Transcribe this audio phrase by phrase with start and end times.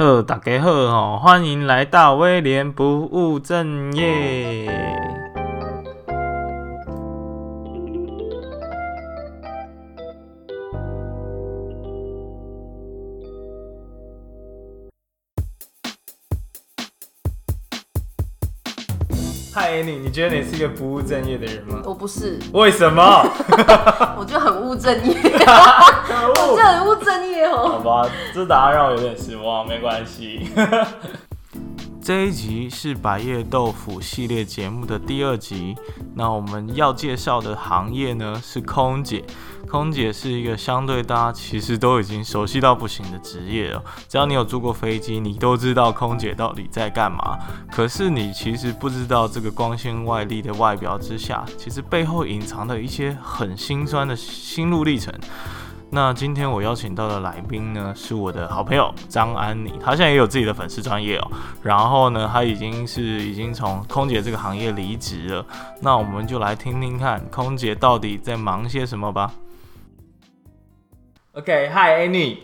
[0.00, 5.19] 呵，大家好哦，欢迎来到威廉不务正业。
[19.62, 21.82] 嗨，你你觉得你是一个不务正业的人吗？
[21.84, 22.38] 我不是。
[22.54, 23.02] 为什么？
[24.16, 25.12] 我就很务正业。
[25.20, 27.68] 我就很务正业哦。
[27.68, 30.48] 好吧，这答案让我有点失望，没关系。
[32.02, 35.76] 这一集是百叶豆腐系列节目的第二集。
[36.14, 39.22] 那我们要介绍的行业呢，是空姐。
[39.70, 43.80] 空姐是一个相对大家其实都已经熟悉到不行的职业了。
[44.08, 47.38] 只要你有坐过飞机，你都知道空姐到底在干嘛。
[47.70, 55.14] 可是你其实不知道，这个光鲜外丽的外表之下，其实背后隐藏的一些很心酸的心路历程。
[55.92, 61.30] 那今天我邀请到的来宾呢，是我的好朋友张安妮，她现在也有自己的粉丝专业哦。
[61.62, 65.46] 然后呢，她已经是已经从空姐这个行业离职了。
[65.80, 69.30] 那我们就来听听看，空姐到底在忙些什么吧。
[71.32, 72.38] OK，Hi，Annie。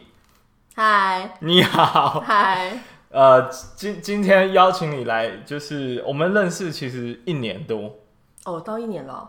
[0.76, 1.30] Hi。
[1.40, 2.22] 你好。
[2.24, 2.78] Hi。
[3.10, 7.96] 呃，今今天邀请你来，就是我们认识其实一年多。
[8.44, 9.28] 哦，到一年了。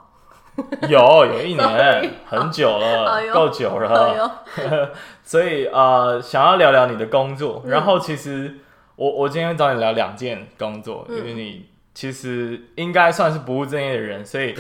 [0.87, 4.43] 有有一年， 很久了， 够久了。
[5.25, 7.63] 所以呃，想要聊聊你的工作。
[7.65, 8.57] 然后其实
[8.95, 14.53] 我我今天找你聊两件工作，因为你其实应该算是不务正业的人，所以。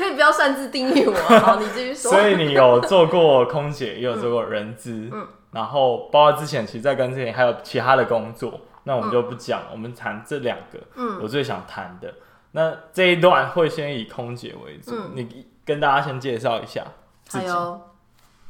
[0.00, 2.10] 可以不要擅自定义我， 好，你继续说。
[2.10, 12.14] 所以你有做过空姐，也有做过人资，嗯，然后包括之前，其实，在跟之前还有其他的工作，那我们就不讲，嗯、我们谈这两个，嗯，我最想谈的。
[12.52, 16.82] 那这一段会先以空姐为主，嗯、你跟大家先介绍一下
[17.24, 17.46] 自己。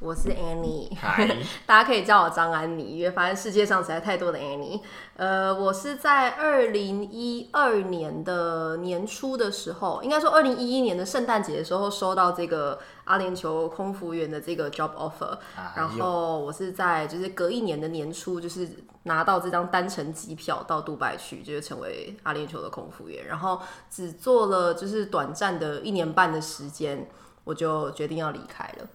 [0.00, 0.88] 我是 Annie，
[1.66, 4.80] 大家可以叫我张安妮，因为发现世界上实在太多的 Annie。
[5.14, 15.36] 呃，我是在二零一二年的年初的时候，应该说二零一一年的圣诞节的时候，收到这个阿联酋空服员的这个 job offer，
[15.76, 18.66] 然后我是在就是隔一年的年初，就是
[19.02, 23.60] 拿到这张单程机票到杜拜去，就是成为阿联酋的空服员，然后
[23.90, 27.06] 只做了就是短暂的一年半的时间，
[27.44, 28.88] 我就决定要离开了。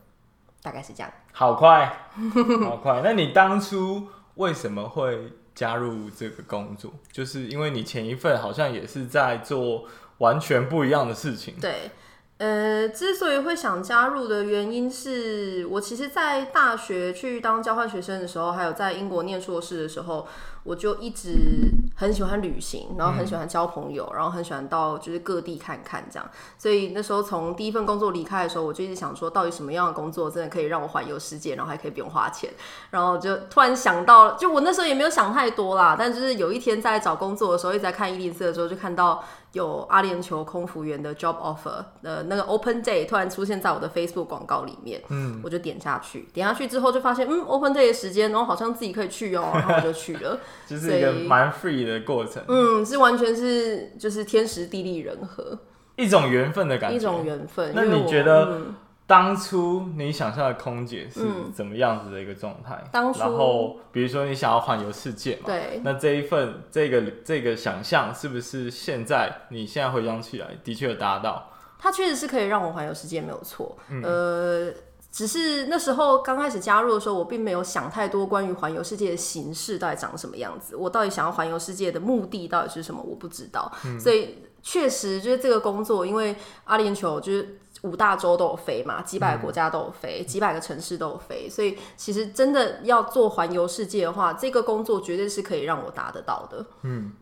[0.66, 2.10] 大概是这样，好快，
[2.66, 3.02] 好快。
[3.04, 6.92] 那你当初为什么会加入这个工作？
[7.12, 9.86] 就是因为你前一份好像也是在做
[10.18, 11.54] 完全不一样的事情。
[11.62, 11.92] 对，
[12.40, 20.28] 呃，之所以会想加入的原因是我其实，在大学去当交换学生的时候，还有在英国念硕士的时候。
[20.66, 26.30] 我就一直很喜欢旅行，然后很喜欢交朋友，嗯、然后很喜欢到就是各地看看这样。
[26.58, 32.50] 所以那时候从第一份工作离开的时候，我就一直想说，到底什么样的工作真的可以让我环游世界，然后还可以不用花钱？
[32.90, 35.96] 然后就突然想到，就我那时候也没有想太多啦。
[35.98, 39.24] 但就是有一天在找工作的时候，一直在看伊林斯的时候，就看到
[39.56, 45.02] 有阿联酋空服员的 job offer 呃那个 open day 突然出现在我的 Facebook 广告里面。
[45.08, 50.38] 嗯，我就点下去，点下去之后就发现，嗯，open day 的时间，然后好像自己可以去哦， 然后我就去了。
[50.68, 55.58] 就是一个蛮 free 的过程，嗯，是完全是就是天时地利人和，
[55.96, 57.72] 一种缘分的感觉，一种缘分。
[57.74, 58.62] 那你觉得
[59.08, 61.22] 当初你想象的空姐是
[61.54, 62.84] 怎么样子的一个状态？
[62.92, 71.52] 当初，然后比如说你想要环游世界嘛，对，那这一份这个这个想象是不是现在你现在回想起来的确有达到？
[71.78, 74.74] 它确实是可以让我环游世界，没有错，嗯、呃。
[75.12, 80.76] 只是那时候刚开始加入的时候，我并没有想太多关于环游世界的形式到底长什么样子。
[80.76, 83.02] 我到底想要环游世界的目的到底是什么？
[83.02, 83.72] 我不知道。
[83.86, 86.36] 嗯、所以确实就是这个工作，因为
[86.66, 91.50] 阿联酋就是五大洲都有飞嘛，几百个国家都有飞，嗯、几百个城市都有飞。
[91.50, 96.66] 所以其实真的要做环游世界的话，这个工作绝对是可以让我达得到的。
[96.82, 97.14] 嗯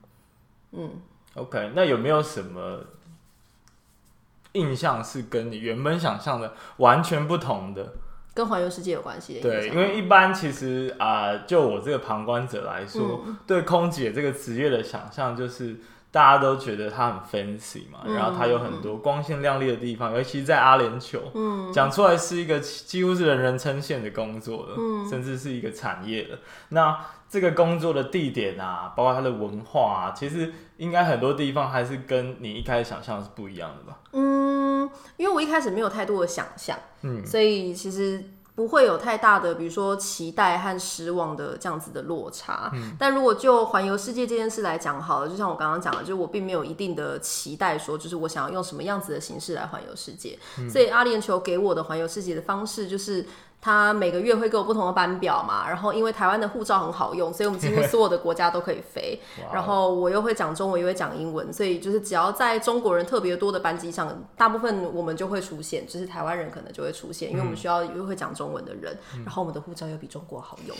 [0.71, 1.01] 嗯。
[1.35, 2.79] OK，那有没有什么？
[4.53, 7.93] 印象是跟你原本想象的完全不同的，
[8.35, 9.41] 跟环游世界有关系的。
[9.41, 15.77] 对，因为一般其实啊、呃，就我这个旁观者来说，嗯、对空姐这个职业的想象就是
[16.13, 26.37] 大家都觉得它很 fancy 嘛，嗯、然后它有很多光鲜亮丽的地方，嗯、尤其在阿联酋，嗯，讲出来是一个几乎是人人称羡的工作了，嗯，甚至是一个产业了。
[26.69, 26.95] 那
[27.27, 33.97] 这个工作的地点啊，包括它的文化啊，其实应该很多地方还是跟你一开始想象是不一样的吧？
[34.11, 34.87] 嗯，
[35.17, 38.23] 因为我一开始没有太多的想象，嗯，所以其实
[38.55, 42.69] 不会有太大的，比如说期待和失望的这样子的落差。
[42.73, 50.37] 嗯，但如果就环游世界这件事来讲好了，就像我刚刚讲的，就是我并没有一定的期待，说就是我想要用什么样子的形式来环游世界。
[50.59, 53.25] 嗯，所以阿联酋给我的环游世界的方式就是。
[53.63, 59.17] 他每个月会给我不同的班表嘛，然后因为台湾的护照很好用，所以我们几乎所有的国家都可以飞。
[59.53, 70.75] 然后我又会讲中文，又会讲英文，所以就是只要在中国人特别多的班机上，大部分我们就会出现，就是台湾人可能就会出现，因为我们需要又会讲中文的人，然后我们的护照又比中国好用。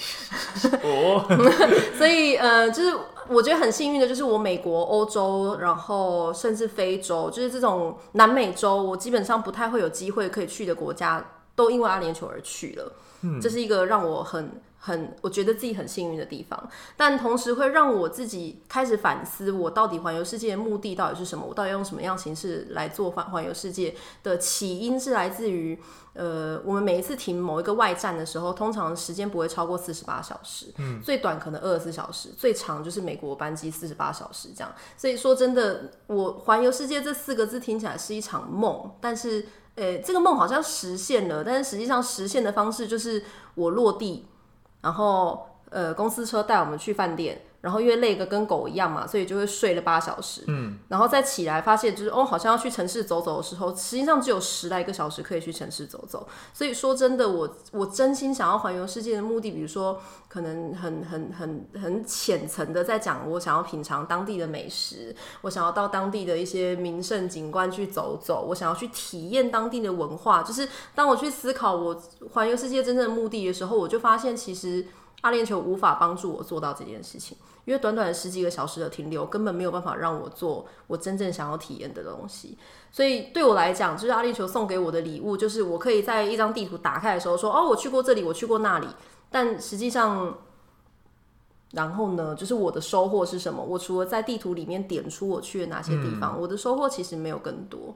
[0.83, 1.23] 哦，
[1.97, 2.93] 所以呃，就是
[3.29, 11.25] 我觉得很幸运的，就是我美国、欧洲，然后甚至非洲，就是这种南美洲，我基本上不太会有机会可以去的国家。
[11.55, 21.45] 都因为阿联酋而去了，嗯，这是一个让我很很我觉得自己很幸运的地方，但同时会让我自己开始反思，我到底环游世界的目的到底是什么？
[21.45, 25.79] 我到底用什么样形式来做环环游世界的起因是来自于，
[26.13, 34.73] 呃，我们每一次停某一个外站的时候，通常时间不会超过四十八小时，嗯，最短可能二十四小时，最长就是美国班机四十八小时这样。
[34.97, 39.45] 所以说真的，我环游世界这四个字听起来是一场梦，但是。
[39.75, 43.23] 呃、这个梦好像实现了，但是实际上实现的方式就是
[43.55, 44.25] 我落地，
[44.81, 47.41] 然后呃，公司车带我们去饭店。
[47.63, 50.43] 然后因为累个跟狗一样嘛，所以就会睡了八小时。
[50.47, 56.27] 嗯，然后再起来发现就是哦，好像要去城市走走的时候，实际上只有十来个小时可以去城市走走。
[56.53, 70.43] 所以说真的，我我真心想要环游世界的目的，比如说可能很很很很浅层的在讲，我想要品尝当地的美食，我想要到当地的一些名胜景观去走走，我想要去体验当地的文化。
[70.43, 74.85] 就是当我去思考我环游世界真正的目的的时候，我就发现其实
[75.21, 77.37] 阿联酋无法帮助我做到这件事情。
[77.65, 82.57] 因为短短的十几个小时的停留，根本没有办法让我做我真正想要体验的东西。
[82.91, 88.87] 所以对我来讲，就是阿联酋送给我的礼物，就是我可以在一张地图打开的时候说：“哦，我去过这里，我去过那里。”
[89.31, 90.37] 但实际上，
[91.71, 93.63] 然后呢，就是我的收获是什么？
[93.63, 97.95] 我除了在地图里面点出我去了哪些地方，嗯、我的收获其实没有更多。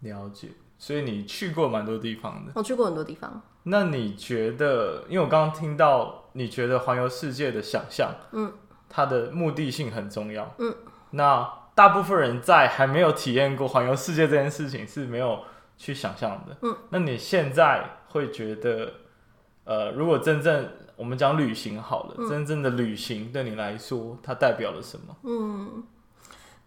[0.00, 0.48] 了解。
[0.78, 2.52] 所以你去过蛮多地方的。
[2.54, 3.40] 我去过很多地方。
[3.62, 5.04] 那你觉得？
[5.08, 8.52] 因为我刚刚听到你觉得环游世界的想象，嗯。
[8.88, 10.54] 它的目的性很重要。
[10.58, 10.74] 嗯，
[11.10, 15.40] 那大部分人在还没有体验过环游世界这件事情是没有
[15.76, 16.56] 去想象的。
[16.62, 18.92] 嗯，那你现在会觉得，
[19.64, 25.16] 呃，如果真正我们讲旅行好了，嗯，真正的旅行对你来说，它代表了什么？
[25.24, 25.84] 嗯，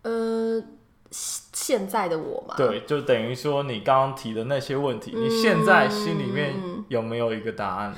[0.03, 0.63] 呃，
[1.09, 6.53] 现在的我嘛，对，就等于说你刚刚提的那些问题，嗯，你现在心里面
[6.87, 7.97] 有没有一个答案呢？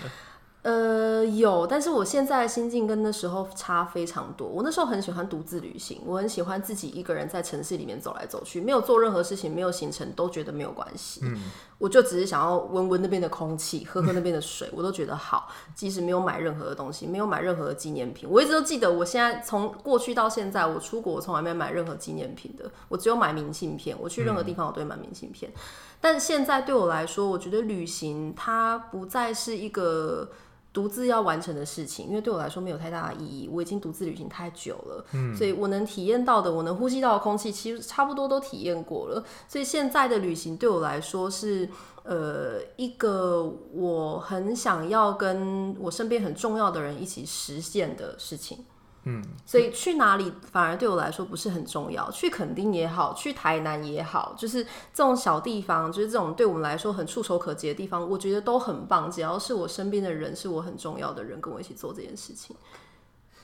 [0.64, 4.48] 呃，有，但是我现在的心境跟那时候差非常多。
[4.48, 11.22] 我那时候很喜欢独自旅行，我很喜欢自己一个人在城市里面走来走去，没有做任何事情，没有行程，都觉得没有关系。
[11.24, 11.36] 嗯，
[11.80, 15.50] 我就只是想要闻闻那边的空气，喝喝那边的水，我都觉得好。
[15.74, 23.98] 即使没有买任何的东西，没有买任何的纪念品，我一直都记得，我现在从过去到现在，我出国我从来没有买任何纪念品的，我只有买明信片。
[24.00, 25.52] 我去任何地方我都会买明信片。
[25.56, 25.60] 嗯，
[26.00, 30.30] 但现在对我来说，我觉得旅行它不再是一个。
[30.74, 33.50] 独自要完成的事情，因为对我来说没有太大的意义。
[33.52, 39.24] 我已经独自旅行太久了，嗯，所以我能体验到的，我能呼吸到的空气，其实差不多都体验过了。
[39.48, 41.70] 所以现在的旅行对我来说是，
[42.04, 48.66] 呃，一个我很想要跟我身边很重要的人一起实现的事情。
[49.04, 52.12] 嗯，所以去哪里反而对我来说不是很重要。
[52.12, 59.10] 去垦丁也好，去台南也好，就是这种小地方，就是这种对我们来说很触手可及的地方，我觉得都很棒。
[59.10, 62.56] 只要是我身边的人，是我很重要的人，跟我一起做这件事情。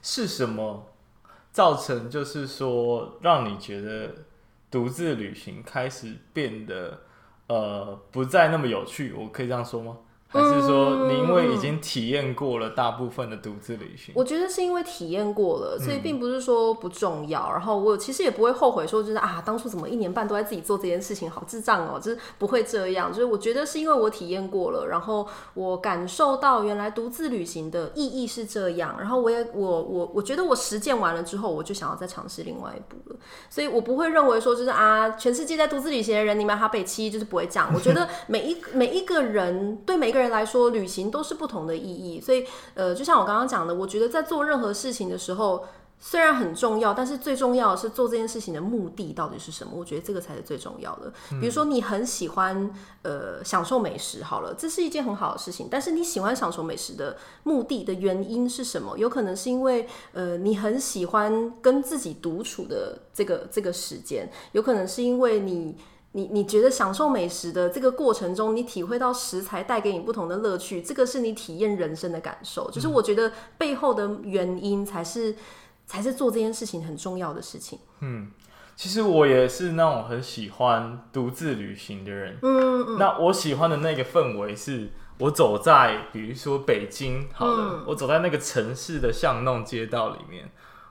[0.03, 0.85] 是什么
[1.51, 4.13] 造成，就是说让你觉得
[4.69, 7.01] 独自旅行开始变得
[7.47, 9.11] 呃不再那么有趣？
[9.13, 9.97] 我可以这样说吗？
[10.29, 14.13] 还是说，你因为已经体验过了大部分的独自旅行？
[14.13, 17.49] 我觉得是因为体验过了，所以并不是说不重要。
[17.49, 23.09] 然后我其实也不会后悔说，就是啊，当初怎么一年半都在自己做这件事情，好智障哦，就是不会这样。
[23.09, 28.97] 就是我觉得是因为我体验过了，然后我感受到原来独自旅行的意义是这样。
[28.99, 33.15] 然后我也我我我觉得我实践完了之后，我就想要再尝试另外一步了。
[33.49, 37.71] 所以我不会认为说，就是啊，全世界在独自旅行的人，你们哈北七就是不会这样。
[37.73, 40.16] 我觉得每一每一个人对每一个。
[40.17, 45.65] 人来说，旅行都是不同的意义，所以呃，就像我刚刚讲的，我觉得在做任何事情的时候，
[45.99, 49.73] 虽然很重要，但是最重要的是做这件事情的目的到底是什么？
[49.75, 51.11] 我觉得这个才是最重要的。
[51.41, 52.69] 比如说，你很喜欢
[53.01, 58.97] 呃享受美食，好了，这是一件很好的事情，但是你喜欢享受美食的目的的原因是什么？
[58.97, 65.75] 有可能是因为呃你很喜欢跟自己独处的这个这个时间，有可能是因为你。
[66.13, 72.71] 你你觉得享受美食的这个过程中，你体会到食材带给你不同的乐趣，这个是你体验人生的感受。
[72.71, 75.35] 就是我觉得背后的原因才是
[75.85, 77.77] 才是做这件事情很重要的事情。
[77.99, 78.31] 嗯，
[78.75, 82.37] 其实我也是那种很喜欢独自旅行的人。
[82.41, 82.97] 嗯嗯。
[82.97, 90.49] 那我喜欢的那个氛围是，我走在比如说北京，好了，嗯、我走在那个城市的巷弄街道里面，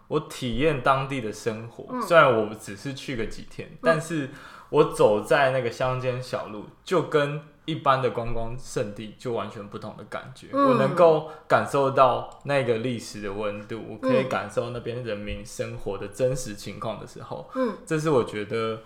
[0.08, 1.86] 我体验当地的生活。
[1.90, 4.30] 嗯、虽然我只是去个几天，嗯、但是
[4.70, 10.48] 我走在那个乡间小路，就跟一般的观光胜地就完全不同的感觉。
[10.52, 18.80] 嗯、我能够感受到那个历史的温度，我可以感受那边人民生活的真实情况的时候，嗯，这是我觉得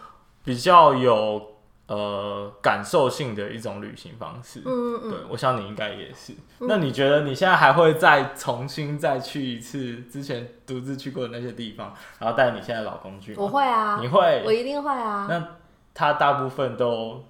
[0.45, 1.57] 比较有。
[1.91, 6.33] 呃，感受性的一种旅行方式，嗯嗯，对，我想你应该也是。
[6.61, 13.35] 嗯、那你觉得你现在还会再重新再去一次之前独自去过的那些地方，然后带你现在老公去？
[13.35, 14.41] 我会啊，你会？
[14.47, 15.27] 我一定会啊。
[15.29, 15.45] 那
[15.95, 17.25] 他大部分都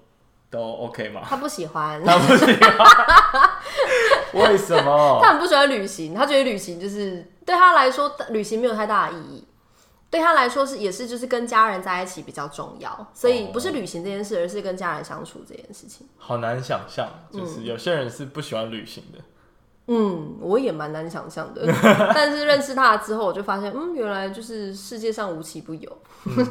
[0.49, 1.21] 都 OK 吗？
[1.23, 2.89] 他不喜欢，他不喜欢，
[4.33, 5.19] 为什么？
[5.21, 9.47] 他很不喜欢旅行，他觉得旅行就是对他来说，旅行没有太大的意义。
[10.09, 16.05] 对他来说是也是就是跟家人在一起比较重要，所以不是旅行这件事，而是跟家人相处这件事情。
[16.17, 19.19] 好难想象，就是有些人是不喜欢旅行的。
[19.87, 21.65] 嗯，我也蛮难想象的，
[22.13, 25.97] 但是认识他之后，我就发现，嗯，原来就是世界上无奇不有。
[26.25, 26.45] 嗯、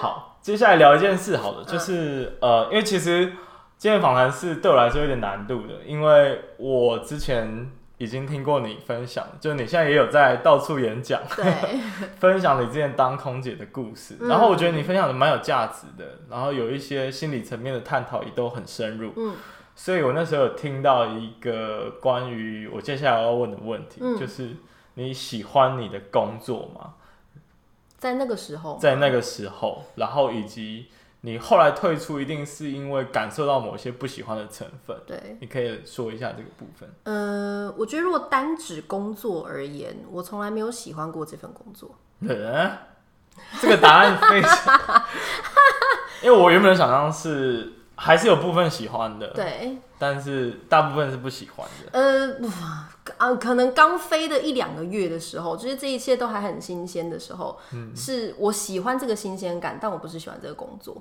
[0.00, 3.32] 好，接下来聊一件事，好了，就是、嗯、呃，因为其实
[3.78, 7.70] 今天访谈是对我来说有点难度的，因为我之前。
[7.98, 11.44] 已经听过你分享，就你现在也有在到处演讲，对，
[12.18, 14.16] 分享你之前当空姐的故事。
[14.20, 19.12] 嗯、然后我觉得你分享的蛮有价值的，然后有一些心理层面的探讨也都很深入。
[19.16, 19.36] 嗯，
[19.76, 24.48] 所以我那时候有听到一个关于我接下来要问的问题，嗯、就是
[24.94, 26.94] 你喜欢你的工作吗？
[28.02, 30.88] 在那个时候，在那个时候，然后以及。
[31.24, 34.96] 你后来退出，一定是因为感受到某些不喜欢的成分。
[35.06, 36.92] 对，你可以说一下这个部分。
[37.04, 41.94] 呃，我觉得如果单指工作而言，我从来没有喜欢过这份工作。
[42.18, 42.72] 嗯，
[43.60, 45.04] 这个答案非常，
[46.24, 51.92] 因为我原本的想象是还是有部分喜欢的， 对，但是大部分是不喜欢的。
[51.92, 52.50] 呃，
[53.18, 61.00] 啊，可能刚飞的一两个月的时候，就是这一切都还很新鲜的时候，嗯，是我喜欢这个新鲜感，但我不是喜欢这个工作。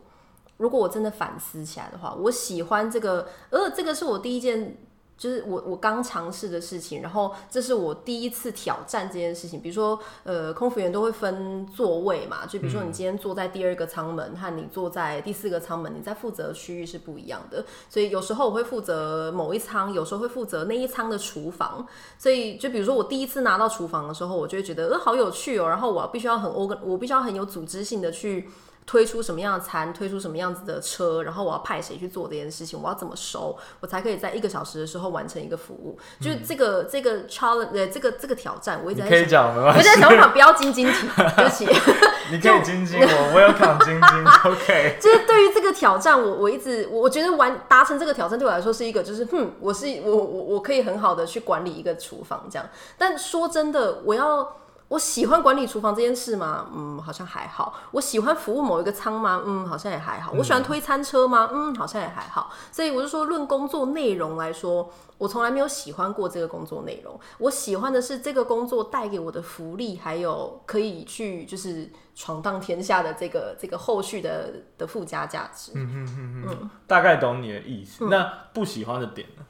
[0.58, 4.78] 如果我真的反思起来的话，我喜欢这个，呃，这个是我第一件。
[5.22, 9.62] 就是我我刚尝试的事情，然后这是我第一次挑战这件事情。
[9.62, 17.64] 比如说，呃，空服员都会分座位嘛，就比如说你今天坐在第二个舱门，和你坐在第四个舱门，你在负责区域是不一样的。
[17.88, 21.86] 所以有时候我会负责某一舱，有时候会负责那一舱的厨房。
[22.18, 28.50] 所以就比如说我第一次拿到厨房的时候，我就会觉得呃好有趣哦，然后我必须要很 organ，我必须要很有组织性的去。
[28.86, 35.98] 推出什么样的餐，推出什么样子的车，然后我要派谁去做这件事情，我要怎么收，我才可以在一个小时的时候完成一个服务。
[36.20, 41.66] 嗯、就是这个这个 challenge，呃，这个这个挑战，我一直在想，可以讲没关系，我在想办法不要晶晶体， 对不起。
[42.32, 44.98] 你可以晶晶我，我 welcome 晶晶，OK。
[45.02, 52.68] 就是对于这个挑战，我我一直我觉得完达成这个挑战对我来说是一个，就是哼，我是我我我可以很好的去管理一个厨房这样。
[52.98, 54.58] 但说真的，我要。
[54.92, 56.68] 我喜欢管理厨房这件事吗？
[56.76, 57.76] 嗯，好像还好。
[57.92, 59.42] 我喜欢服务某一个仓吗？
[59.46, 60.34] 嗯，好像也还好。
[60.34, 61.50] 我喜欢推餐车吗？
[61.54, 62.52] 嗯，好像也还好。
[62.74, 67.18] 所以我就说，论工作内容来说，我从来没有喜欢过这个工作内容。
[67.38, 75.72] 我喜欢的是这个工作带给我的福利，还有可以去就是闯荡天下的这个这个后续的的附加价值。
[75.74, 78.04] 嗯嗯嗯嗯，大概懂你的意思。
[78.04, 79.46] 嗯、那不喜欢的点呢？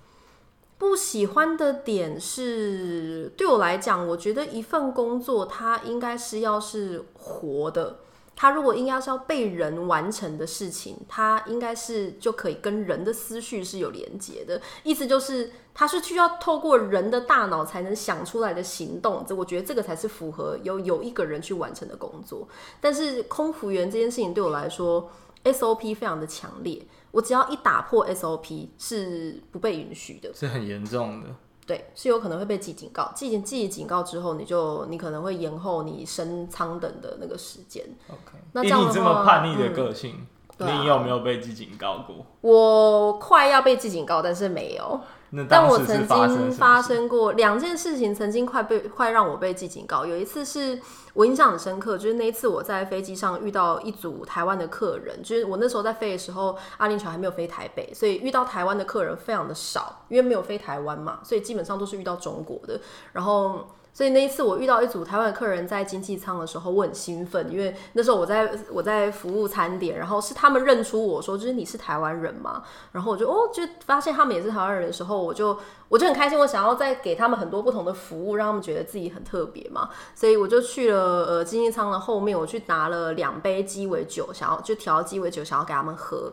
[0.81, 7.99] 不喜欢的点是，对我来讲，我觉得一份工作它应该是要是活的。
[8.35, 14.59] 它如果应该是要被人完成的事情，它应该是就可以跟人的思绪是有连接的。
[14.81, 19.23] 意思就是，它是需要透过人的大脑才能想出来的行动。
[19.27, 22.47] 这我觉得这个才是符合有有一个人去完成的工作。
[22.79, 25.11] 但是空服员这件事情对我来说
[25.43, 26.83] ，SOP 非常的强烈。
[27.11, 31.27] 我只要一打破 SOP 是不被允许的，是很严重的。
[31.65, 33.11] 对，是有可能会被记警告。
[33.15, 37.85] 记记警告之后，你就你可能会延后你升舱等的那个时间。
[38.09, 40.25] OK，那以你这么叛逆的个性，
[40.57, 42.25] 嗯啊、你有没有被记警告过？
[42.41, 44.99] 我快要被记警告，但是没有。
[45.47, 50.05] 但我曾经发生过两件事情，曾经快被快让我被记警告。
[50.05, 50.79] 有一次是
[51.13, 62.79] 我印象很深刻，就是那一次我在飞机上遇到一组台湾的客人，就是我那时候在飞的时候，阿联酋还没有飞台北，所以遇到台湾的客人非常的少，因为没有飞台湾嘛，所以基本上都是遇到中国的，
[63.13, 63.65] 然后。
[63.93, 75.57] 所以那一次我遇到一组台湾客人在经济舱的时候，我很兴奋，因为那时候我在我在服务餐点，然后是他们认出我说，就是你是台湾人嘛，然后我就哦，就发现他们也是台湾人的时候，我就
[75.89, 86.31] 我就很开心，我想要再给他们很多不同的服务，让他们觉得自己很特别嘛，所以我就去了呃经济舱的后面，我去拿了两杯鸡尾酒，想要就调鸡尾酒，想要给他们喝。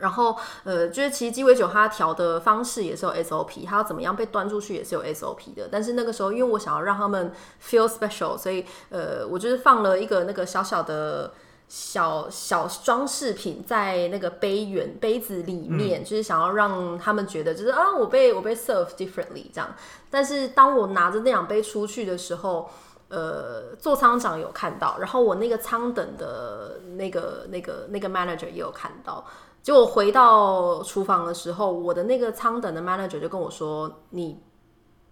[0.00, 5.68] 然后，呃，就是其实鸡尾酒它调的方式也是有 SOP，它要怎么样被端出去也是有 SOP 的。
[5.70, 11.32] 但是那个时候，因为我想要让他们 feel special，所以呃，我就是放了一个那个小小的
[11.68, 19.74] 小小装饰品在那个杯缘杯子里面，嗯，就是想要让他们觉得就是啊，我被我被 serve differently 这样。
[20.10, 22.68] 但是当我拿着那两杯出去的时候，
[23.08, 29.24] 呃，座舱长有看到，然后我那个舱等的那个那个那个 manager 也有看到。
[29.62, 34.42] 结果回到厨房的时候，我的那个舱等的 manager 就跟我说：“你，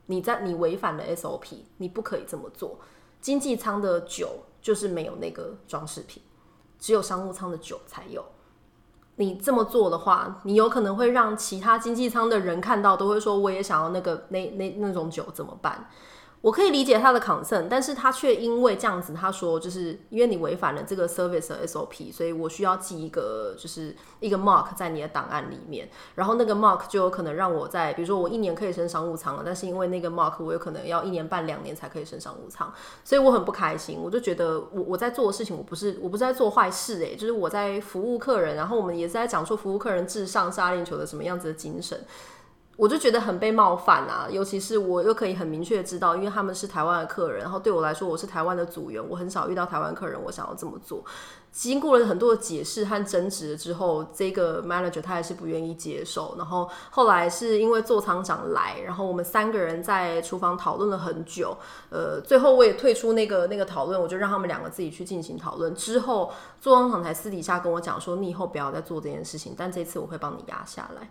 [0.07, 2.79] 你在你违反了 SOP，你不可以这么做。
[3.21, 6.23] 经济舱的酒就是没有那个装饰品，
[6.79, 8.25] 只有商务舱的酒才有。
[9.17, 15.91] 你这么做的话，你有可能会让其他经济舱的人看到，都会说我也想要那个那那那种酒，怎么办？”
[16.41, 42.01] 我可以理解他的 concern，但是他却因为这样子，他说就是因为你违反了这个 service 的 SOP，所以我需要记一个就是一个 mark 在你的档案里面，然后那个 mark 就有可能让我在，比如说我一年可以升商务舱了，但是因为那个 mark 我有可能要一年半两年才可以升商务舱，所以我很不开心，我就觉得我我在做的事情我不是我不是在做坏事诶，就是我在服务客人，然后我们也是在讲说服务客人至上是阿联酋的什么样子的精神。
[42.79, 51.05] 我就觉得很被冒犯啊，尤其是我又可以很明确知道，因为他们是台湾的客人，然后对我来说，我是台湾的组员，我很少遇到台湾客人，我想要这么做。
[51.51, 56.37] 经过了很多的解释和争执之后，这个 manager 他还是不愿意接受。
[56.39, 61.57] 然后后来是因为座舱长来，然后我们三个人在厨房讨论了很久，
[61.91, 65.75] 呃，最后我也退出那个那个讨论，我就让他们两个自己去进行讨论。
[65.75, 66.31] 之后
[66.61, 71.11] 座舱长才私底下跟我讲说，你以后不要再做这件事情，但这次我会帮你压下来。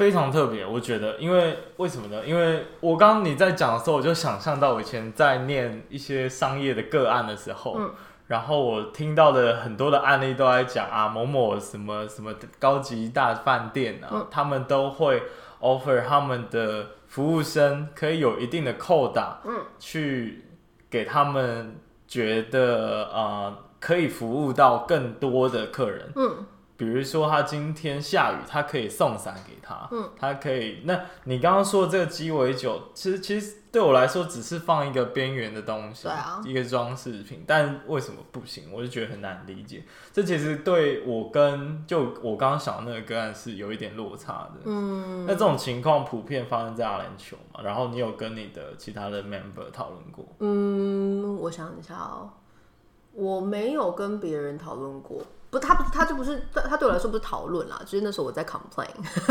[0.00, 2.24] 非常特别，我觉得，因为为什么呢？
[2.24, 7.92] 因为我刚刚你在讲的时候，我就想象到我以前在念一些商业的个案的时候，嗯、
[8.28, 15.22] 然后我听到的很多的案例都在讲啊，某某什么什么高级大饭店啊，嗯、他们都会
[15.60, 20.46] offer 他们的服务生可以有一定的扣打，嗯，去
[20.88, 21.76] 给他们
[22.08, 26.46] 觉得呃可以服务到更多的客人，嗯。
[26.80, 30.80] 比如说他今天下雨，他可以送伞给他，嗯，他可以。
[30.84, 37.44] 那你刚刚说的这个鸡尾酒，其实其实对我来说只是放一个边缘的东西，对啊，一个装饰品。
[37.46, 38.72] 但为什么不行？
[38.72, 39.84] 我就觉得很难理解。
[40.10, 44.62] 这其实对我跟就我刚刚想的那个个案是有一点落差的。
[44.64, 47.60] 嗯，那这种情况普遍发生在阿联酋嘛？
[47.62, 50.24] 然后你有跟你的其他的 member 讨论过？
[50.38, 52.30] 嗯，我想一下哦，
[53.12, 55.20] 我没有跟别人讨论过。
[55.50, 58.86] 不，他不，他就不是，他对我来说不是讨论啦，就是那时候我在 complain，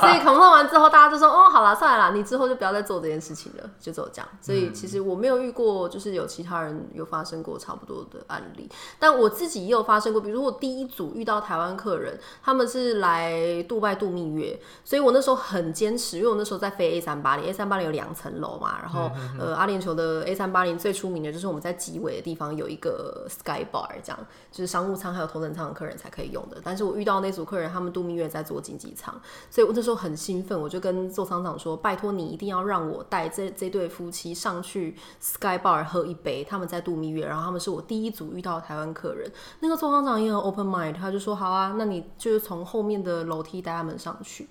[0.00, 4.28] 所以 complain 完之后，大家就说，哦，好了，算了啦，你之后就不要再做这件事情了，就这样。
[4.40, 24.18] 所以其实我没有遇过，就是有其他人有发生过差不多的案例，但我自己也有发生过，比如说我第一组遇到台湾客人，他们是来杜拜度蜜月，所以我那时候很坚持，因为我那时候在飞 A 三八零，A 三八零有两层楼嘛，然后呃，阿联酋的 A 三八零最出名的就是我们在机尾的地方有一个 Sky Bar，这样
[24.50, 29.14] 就是商务舱还有头等舱的客人才可以用的，但是我遇到那组客人，他们度蜜月在做经济舱，
[29.50, 44.48] 所以我那时候很兴奋，我就跟座舱长说：“拜托你一定要让我带这这对夫妻上去 Sky Bar 喝一杯，他们在度蜜月，然后他们是我第一组遇到的台湾客人。”那个座舱长也很 open mind，他就说：“好啊，那你就是从后面的楼梯带他们上去。”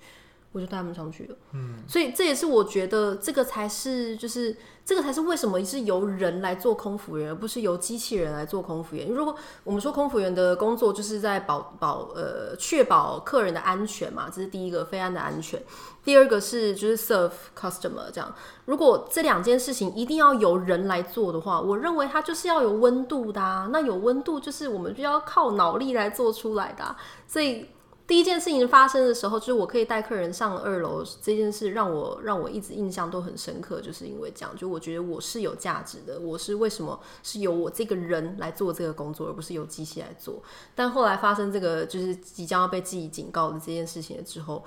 [0.51, 1.35] 我就带他们上去了。
[1.53, 4.57] 嗯，所以这也是我觉得这个才是就是。
[4.83, 9.07] 这个才是为什么是由人来做空服员，而不是由机器人来做空服员。
[9.07, 9.33] 如果
[9.63, 15.61] 我们说空服员的工作就是在保保呃确保客人的安全嘛，这是第一个飞安的安全。
[16.03, 18.33] 第二个是就是 serve customer 这样。
[18.65, 23.69] 如果这两件事情一定要由人来做的话，我认为它就是要有温度的啊。
[23.71, 26.97] 那有温度就是我们就要靠脑力来做出来的啊。
[27.27, 27.67] 所以。
[28.07, 40.43] 第一件事情发生的时候，就是我可以带客人上二楼这件事，让我让我一直印象都很深刻，就是因为这样，就我觉得我是有价值的，我是为什么是由我这个人来做这个工作，而不是由机器来做。
[40.75, 44.61] 但后来发生这个就是即将要被记警告的这件事情了之后，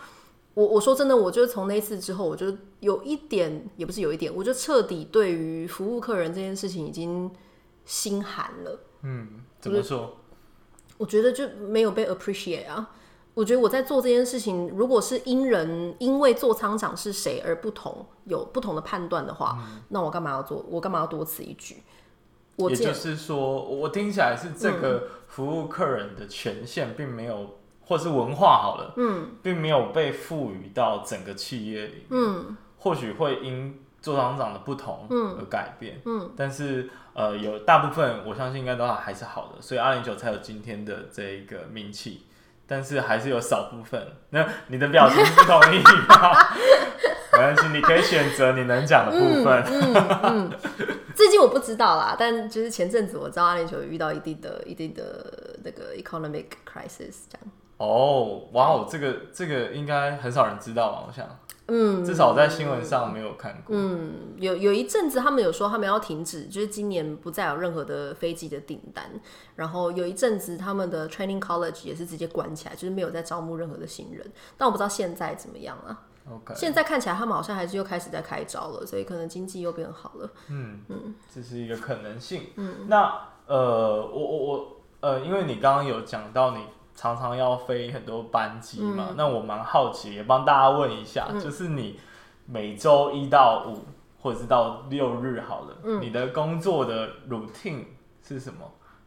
[0.54, 7.30] 我我说真的，我就从那次之后，我就有一点，也不是有一点，我就彻底对于服务客人这件事情已经
[7.84, 8.80] 心寒了。
[9.02, 10.16] 嗯，怎么说？
[10.96, 12.94] 我觉得就没有被 appreciate 啊。
[13.34, 20.64] 我觉得我在做这件事情，如果是因人因为做仓长是谁而不同，有不同的判断的话，嗯、那我干嘛要做？
[20.68, 21.82] 我干嘛要多此一举？
[22.56, 27.50] 我也就是说，我听起来是这个服务客人的权限并没有，嗯、
[27.84, 42.26] 或是文化好了，嗯，并没有被赋予到整个企业里面，嗯，或许会因座舱长的不同而改变，嗯，嗯但是呃，有大部分我相信应该都还是好的，所以阿联酋才有今天的这一个名气。
[42.66, 44.00] 但是还是有少部分。
[44.30, 46.32] 那你的表情不同意吗？
[47.32, 49.62] 没关系，你可以选择你能讲的部分。
[49.66, 50.50] 嗯嗯，嗯
[51.16, 57.46] 最近我不知道啦，但就是前阵子我知道阿联酋遇到一定的、一定的那个 economic crisis 这样。
[57.84, 61.04] 哦，哇哦，这个这个应该很少人知道吧？
[61.06, 61.26] 我想。
[61.66, 63.74] 嗯，至少在新闻上没有看过。
[63.74, 69.10] 嗯，有有一阵子他们有说他们要停止，就是今年不再有任何的飞机的订单。
[69.56, 74.30] 然后有一阵子他们的 training college 也是直接关起来，就是没有再招募任何的新人。
[74.58, 76.02] 但我不知道现在怎么样啊。
[76.30, 80.30] OK，现在看起来他们好像还是又开始在开招了，所以可能经济又变好了。
[80.50, 82.42] 嗯嗯，这是一个可能性。
[82.56, 83.10] 嗯，那
[83.46, 86.60] 呃，我我我呃，因为你刚刚有讲到你。
[86.94, 91.98] 常常要飞很多班机嘛，嗯、那我蛮好奇，也帮大家问一下，嗯、就是你
[92.46, 93.84] 每周一到五
[94.22, 97.84] 或者是到六日好了，嗯、你的工作的 routine
[98.22, 98.60] 是什么？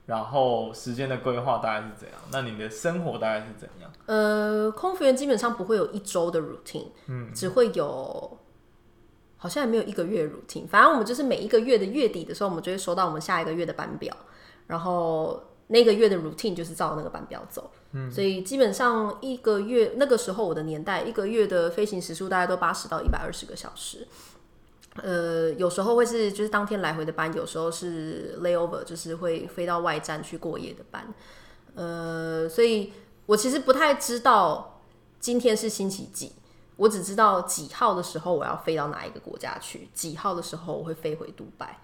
[0.06, 2.18] 然后时间的规划大概是怎样？
[2.32, 3.90] 那你的生活大概是怎样？
[4.06, 8.38] 呃，空服员基本上不会有一周的 routine，嗯，只会有，
[9.38, 14.14] 好像也没有一个月 routine，反正我们就是每一个月的月底的时候，我们就会收到我们下一个月的班表，
[14.68, 15.42] 然后。
[15.70, 24.08] 那个月的 routine 就是照那个班表走，嗯，所以基本上一个月那个时候我的年代，一个月的飞行时数大概都八十到一百二十个小时，
[25.04, 31.14] 呃，有时候会是就是当天来回的班，有时候是 layover，就是会飞到外站去过夜的班，
[31.76, 32.94] 呃，所以
[33.26, 34.82] 我其实不太知道
[35.20, 36.32] 今天是星期几，
[36.78, 41.82] 我只知道几号的时候我要飞到哪一个国家去，几号的时候我会飞回杜拜，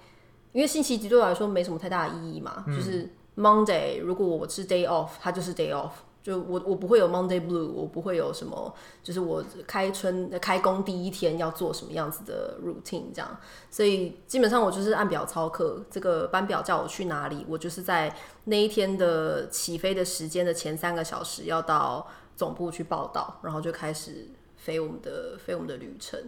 [0.54, 3.10] 因为星期几对我来说没什么太大的意义嘛，嗯、就是。
[3.36, 5.90] Monday，如果我是 day off，它就是 day off，
[6.22, 13.38] 就我我不会有 Monday blue，我不会有什么，就是我开春开工第一天要做什么样子的 routine 这样，
[13.72, 26.20] 所以基本上我就是按表操课，这个班表叫我去哪里，我就是在那一天的起飞的时间的前三个小时要到总部去报到，然后就开始飞我们的飞我们的旅程。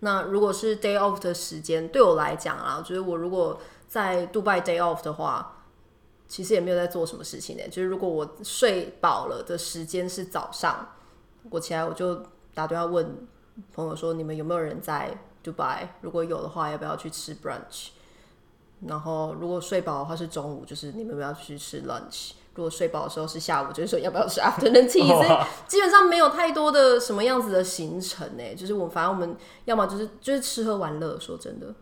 [0.00, 5.60] 那如果是 day off 的时间，对我来讲啊，就是我如果在杜拜 day off 的话。
[6.26, 10.88] 其实也没有在做什么事情呢，就是如果我睡饱了的时间是早上，
[11.50, 12.22] 我起来我就
[12.54, 13.26] 打电话问
[13.72, 15.88] 朋友说，你们有没有人在 Dubai？
[16.00, 17.88] 如果有的话，要不要去吃 brunch？
[18.86, 22.32] 然后如果睡饱的话是中午，就是你们要不要去吃 lunch？
[22.54, 25.06] 如果睡饱的时候是下午，就是说要不要吃 afternoon tea？
[25.06, 31.18] 所以基本上没有太多的什么样子的行程呢，就是我反正我们要么就是就是吃喝玩乐。
[31.20, 31.74] 说真的，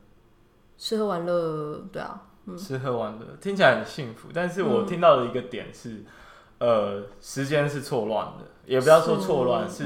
[0.77, 2.29] 吃喝玩乐，对啊。
[2.59, 6.05] 吃喝玩乐听起来很幸福，但是我听到的一个点是，
[6.59, 9.85] 嗯、呃，时间是错乱的，也不要说错乱，是，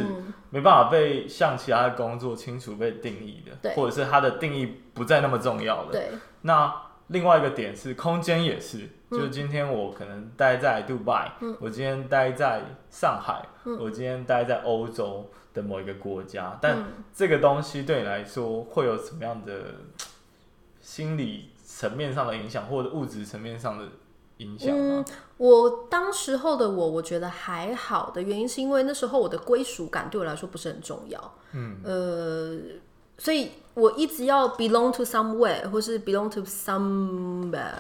[0.51, 3.75] 没办法被像其他的工作清楚被定义的，对。
[3.75, 5.93] 或者是它的定义不再那么重要了。
[5.93, 6.09] 对。
[6.43, 6.75] 那
[7.09, 19.53] 另外一个点是空间也是，嗯、就是今天我可能待在杜拜，嗯、我今天待在上海，嗯、我今天待在欧洲的某一个国家，但这个东西对你来说会有什么样的
[20.81, 21.51] 心理？
[21.77, 23.85] 层面上的影响，或者物质层面上的
[24.39, 25.05] 影响吗？
[25.07, 31.35] 嗯，我当时候的我，我觉得还好的原因，是因为那时候我的归属感对我来说不是很重要。
[31.53, 32.59] 嗯，呃，
[33.19, 37.75] 所以我一直要 belong to somewhere，或是 belong to somewhere，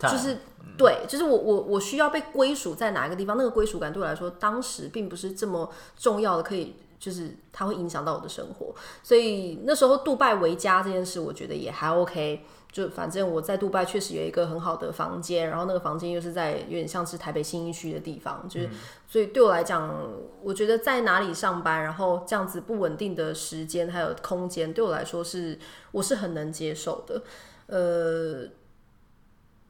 [0.00, 0.38] 就是
[0.76, 8.74] 对，就是我我我需要被归属在哪一个地方，那个归属感对我来说，当时并不是这么重要的，可以就是它会影响到我的生活。
[9.04, 12.44] 所以那时候杜拜为家这件事，我觉得也还 OK。
[12.72, 18.70] 就反正我在杜拜确实有一个很好的房间，然后那个房间又是在有点像是台北新一区的地方，就是、嗯、
[19.08, 19.92] 所以对我来讲，
[20.42, 25.58] 我觉得在哪里上班，然后这样子不稳定的时间还有空间，对我来说是
[25.90, 27.22] 我是很能接受的。
[27.66, 28.46] 呃，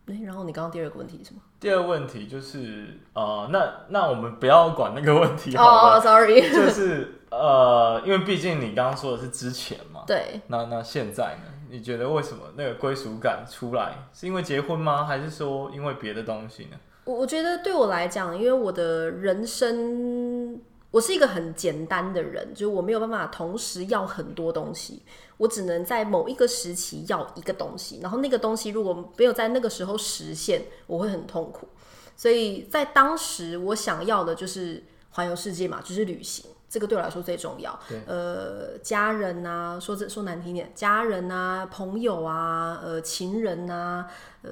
[0.07, 1.41] 欸、然后你刚刚第二个问题是什么？
[1.59, 5.93] 第二个问题就是呃，那那我们不要管那个问题好了。
[5.93, 11.53] 哦、 oh,，sorry，就是 呃，因为毕竟你刚刚说的是之前嘛，对，那那现在呢？
[11.71, 15.05] 你觉得为什么那个归属感出来，是因为结婚吗？
[15.05, 16.77] 还是说因为别的东西呢？
[17.05, 25.03] 我我觉得对我来讲，因为我的人生，我是一个很简单的人，就是我没有办法同时要很多东西，
[25.37, 31.69] 我只能在某一个时期要一个东西，然后那个东西如果没有在那个时候实现，我会很痛苦。
[32.17, 36.51] 所以在当时，我想要的就是环游世界嘛，就是旅行。
[36.71, 37.79] 这个对我来说最重要。
[37.89, 44.07] 对呃，家人啊，说这说难听点，家人啊，朋友啊，呃，情人啊，
[44.43, 44.51] 呃，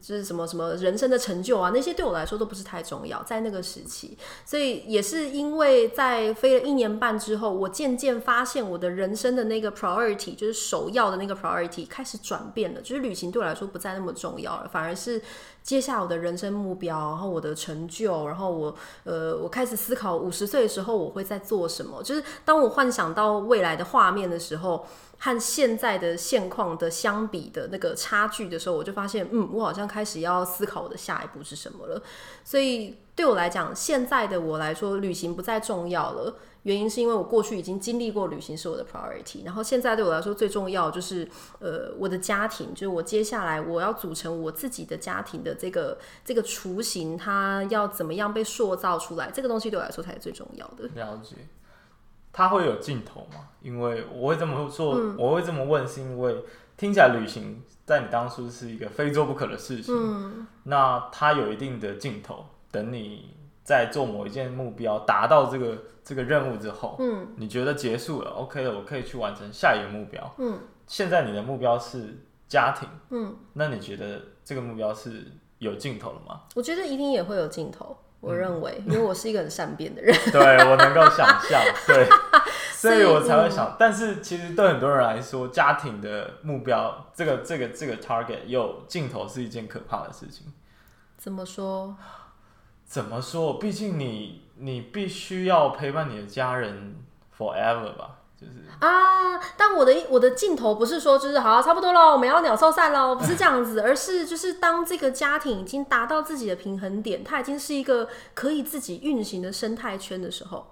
[0.00, 15.20] 就是什么什么人生的成就啊，那些对我来说都不是太重要，在那个时期，所以也是因为在飞了一年半之后，我渐渐发现我的人生的那个 priority，就是首要的那个 priority 开始转变了，就是旅行对我来说不再那么重要了，反而是
[15.62, 24.86] 接下来我的人生目标，然后我的成就，然后我呃，我开始思考五十岁的时候我会在做什么，就是当我幻想到未来的画面的时候。
[25.24, 32.02] 和现在的现况的相比的那个差距的时候，我就发现，嗯，我好像开始要思考我的下一步是什么了。
[32.42, 36.34] 所以对我来讲，现在的我来说，旅行不再重要了。
[36.64, 41.28] 原因是因为我过去已经经历过旅行是我的 priority，然后现在对我来说最重要就是，
[41.60, 50.88] 呃，我的家庭，就是我接下来我要组成我自己的家庭的这个这个雏形，它要怎么样被塑造出来，这个东西对我来说才是最重要的。
[50.96, 51.36] 了解。
[52.32, 53.48] 它会有尽头吗？
[53.60, 56.44] 因为我会这么做，嗯、我会这么问，是因为
[56.76, 59.94] 听起来旅行在你当初是一个非做不可的事情。
[59.94, 70.34] 嗯、那它有一定的尽头，等你在做某一件目标达到这个这个任务之后，嗯、你觉得结束了，OK 了，我可以去完成下一个目标。
[70.38, 72.18] 嗯、现在你的目标是
[72.48, 76.40] 家庭，嗯、那你觉得这个目标是有尽头了吗？
[76.56, 77.96] 我觉得一定也会有尽头。
[78.22, 82.06] 我认为，因为我是一个很善变的人， 对，我能够想象，对，
[82.72, 83.74] 所以我才会想。
[83.76, 90.52] 但是其实对很多人来说，家庭的目标，这个这个这个 target 有尽头是一件可怕的事情。
[91.18, 91.96] 怎么说？
[92.86, 93.58] 怎么说？
[93.58, 96.94] 毕竟你你必须要陪伴你的家人
[97.36, 98.18] forever 吧。
[98.80, 99.40] 啊！
[99.56, 110.66] 但我的我的镜头不是说就是好、啊，差不多了，我们要鸟兽散了，不是这样子，而是就是当这个家庭已经达到自己的平衡点，它已经是一个可以自己运行的生态圈的时候，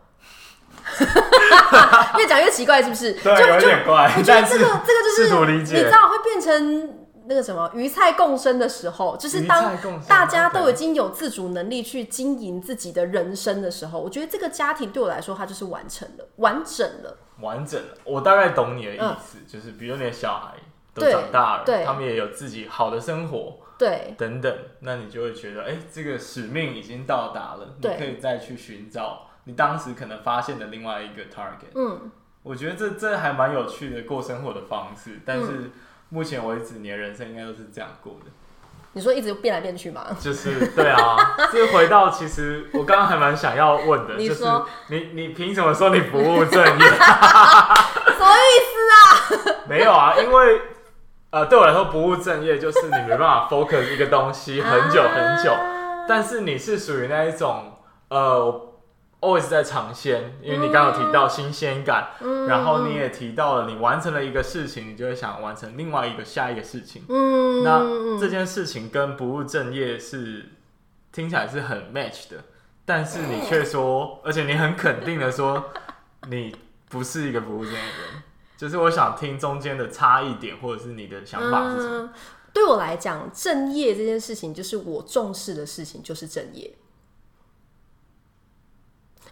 [2.18, 3.12] 越讲越奇怪，是不是？
[3.12, 4.12] 对，就有点怪。
[4.16, 6.96] 我觉得这个这个就是你知道会变成。
[7.26, 9.78] 那个什么鱼菜共生的时候，就是当
[10.09, 17.96] 大家都已经有自主能力去经营自己的人生的时候，我觉得这个家庭对我来说，它就是完成了，完整了，完整了。
[18.05, 20.55] 我大概懂你的意思，嗯、就是比如你的小孩
[20.94, 31.72] 都长大了，他们也有自己好的生活，对，等等，那你就会觉得，哎、欸，这个使命已经到达了，对你可以再去寻找你当时可能发现的另外一个 target。
[31.74, 32.11] 嗯，
[32.42, 35.46] 我觉得这这还蛮有趣的过生活的方式，但是。
[35.46, 35.72] 嗯
[36.12, 38.33] 目前为止，你的人生应该都是这样过的。
[38.92, 40.05] 你说一直变来变去吗？
[40.18, 41.16] 就是对啊，
[41.53, 44.44] 就回到其实我刚刚还蛮想要问的，就是
[44.88, 46.85] 你你凭什么说你不务正业？
[46.90, 49.62] 什么意思啊？
[49.68, 50.61] 没有啊，因为
[51.31, 57.74] 呃，对我来说不务正业就是你没办法 focus 一个东西很久很久，啊、但是你是属于那一种
[58.09, 58.66] 呃。
[59.20, 67.04] Always 在尝鲜，因为你刚刚有提到新鲜感，嗯、然后你也提到了你完成了一个事情，你就会想完成另外一个下一个事情。
[67.09, 70.50] 嗯，那这件事情跟不务正业是
[71.12, 72.44] 听起来是很 match 的，
[72.85, 75.70] 但是你却说，而且你很肯定的说，
[76.28, 76.56] 你
[76.88, 78.22] 不是一个不务正业的人。
[78.56, 81.98] 就是我想听中间的差异点，或者是你的想法是什么？
[82.02, 82.12] 嗯、
[82.52, 86.70] 对我来讲，正业这件事情就是我重视的事情，就是正业。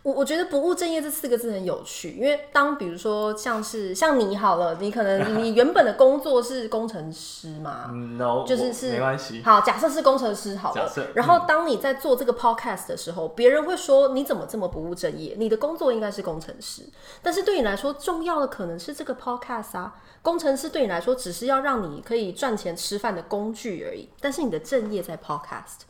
[0.09, 9.43] 我我觉得“不务正业”这四个字很有趣，因为当比如说像是像你好了，你可能你 原本的工作是工程师嘛，no，就是是没关系。
[9.45, 15.35] 好，假设是工程师好了，然后当你在做这个 podcast 的时候，别、嗯、人会说你怎么这么不务正业？
[15.37, 16.85] 你的工作应该是工程师，
[17.23, 19.95] 但是对你来说重要的可能是这个 podcast 啊。
[20.23, 25.87] 工程师对你来说只是要让你可以赚钱吃饭的工具而已，但是你的正业在 podcast。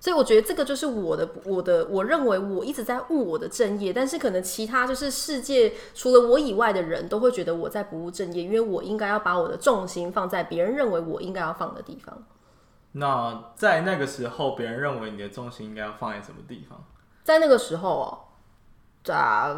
[0.00, 12.24] 所以我觉得这个就是我的我的我认为我一直在务我的正业，但是可能其他就是世界除了我以外的人都会觉得我在不务正业，因为我应该要把我的重心放在别人认为我应该要放的地方。
[12.92, 16.82] 那在那个时候，别人认为你的重心应该要放在什么地方？
[17.22, 18.29] 在那个时候哦。
[19.08, 19.56] 啊，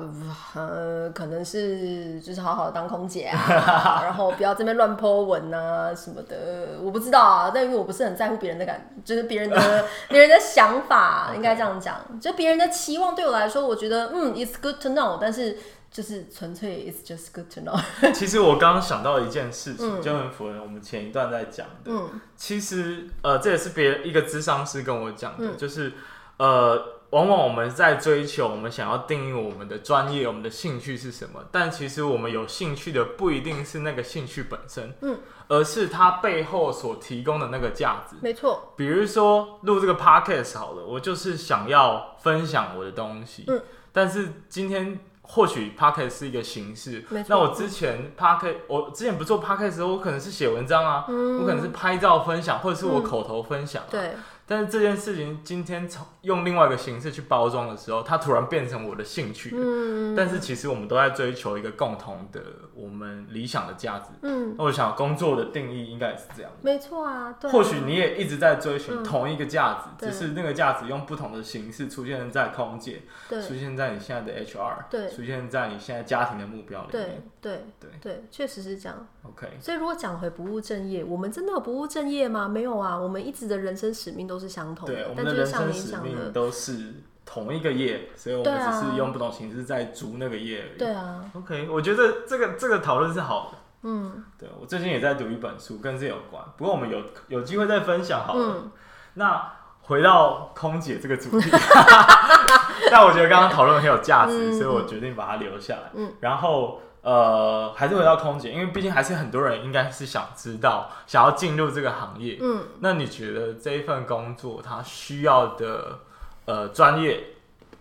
[0.54, 7.50] 呃，可能是就是好好当空姐啊， 然后不要这边乱 po 文啊什么的，我不知道啊。
[7.52, 11.96] 但因为我不是很在乎别人的感，就是别人的 别人的想法，应该这样讲。
[12.20, 15.58] 就别人的期望对我来说，我觉得嗯，it's good to know，但是
[15.90, 17.78] 就是纯粹 it's just good to know。
[18.14, 21.90] 其实我刚刚想到一件事情，就很符合我们前一段在讲的。
[21.90, 25.92] 嗯，其实呃，这也是别人一个咨商师跟我讲的，嗯、就是
[26.36, 27.01] 呃。
[27.12, 31.44] 往往我们在追求，我们想要定义我们的专业，我们的兴趣是什么？
[31.52, 38.16] 但其实我们有兴趣的不一定是那个兴趣本身，嗯，而是它背后所提供的那个价值。
[38.22, 38.72] 没错。
[38.76, 47.04] 比如说录这个 podcast 好了，我就是想要分享我的东西，嗯，但是今天或许 Podcast 是一个形式。
[47.28, 53.88] 那我之前 Podcast，我之前不做 Podcast 的时候，我可能是写文章啊，嗯，我可能是拍照分享，或者是我口头分享啊。
[53.90, 54.16] 嗯，对。
[54.46, 59.54] 但是这件事情今天从用另外一个形式去包装的时候，它突然变成我的兴趣。
[59.54, 62.40] 嗯，但是其实我们都在追求一个共同的
[62.74, 64.10] 我们理想的价值。
[64.22, 66.50] 嗯，那我想工作的定义应该也是这样。
[66.60, 67.52] 没错啊，对啊。
[67.52, 77.22] 或许你也一直在追寻同一个价值，嗯，只是那个价值用不同的形式出现在空姐，出现在你现在的 HR，对，出现在你现在家庭的目标里面。
[77.40, 79.06] 对对对对，确实是这样。
[79.22, 79.48] OK。
[79.60, 82.46] 所以如果讲回不务正业，我们真的有不务正业吗？
[82.48, 84.94] 没有啊，我们一直的人生使命都是相同的。
[84.94, 90.78] 对，我们的人生使命都是同一个业，所以我们只是用不同形式在逐那个业而已。
[90.78, 91.24] 对啊。
[91.34, 93.58] OK，我觉得这个这个讨论是好的。
[93.82, 94.24] 嗯。
[94.38, 96.42] 对，我最近也在读一本书，跟这有关。
[96.56, 98.54] 不过我们有有机会再分享好了。
[98.56, 98.70] 嗯。
[99.14, 99.52] 那
[99.82, 101.50] 回到空姐这个主题，
[102.90, 105.90] 但我觉得刚刚讨论很有价值，嗯，所以我决定把它留下来。
[105.94, 106.12] 嗯。
[106.20, 106.80] 然后。
[107.02, 112.38] 呃，还是回到空姐，因为毕竟还是很多人应该是想知道，想要进入这个行业。
[112.40, 115.98] 嗯，那你觉得这一份工作它需要的
[116.44, 117.24] 呃专业？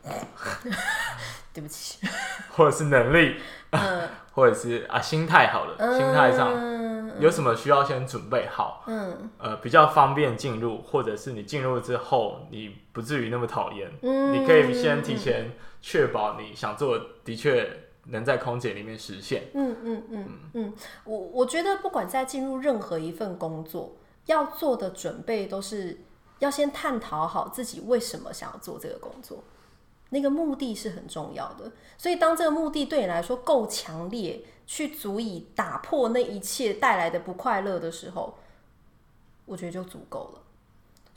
[1.53, 1.99] 对不起，
[2.55, 3.35] 或者是能力，
[3.69, 6.51] 嗯、 或者是啊心态好了，嗯、心态上
[7.19, 8.83] 有什么需要先准备好？
[8.87, 13.91] 嗯，呃，比较方便进入，或者是你进入之后你不至于那么讨厌。
[14.01, 17.80] 嗯，你可以先提前确保你想做的确。
[18.05, 19.49] 能在空姐里面实现。
[19.53, 23.93] 嗯嗯嗯嗯，我我觉得不管在进入任何一份工作，
[24.25, 25.99] 要做的准备都是
[26.39, 29.43] 要先探讨好自己为什么想要做这个工作，
[30.09, 31.71] 那个目的是很重要的。
[31.97, 38.37] 所以当这个目的对你来说够强烈，去足以打破那一切带来的不快乐的时候，
[39.45, 40.41] 我觉得就足够了。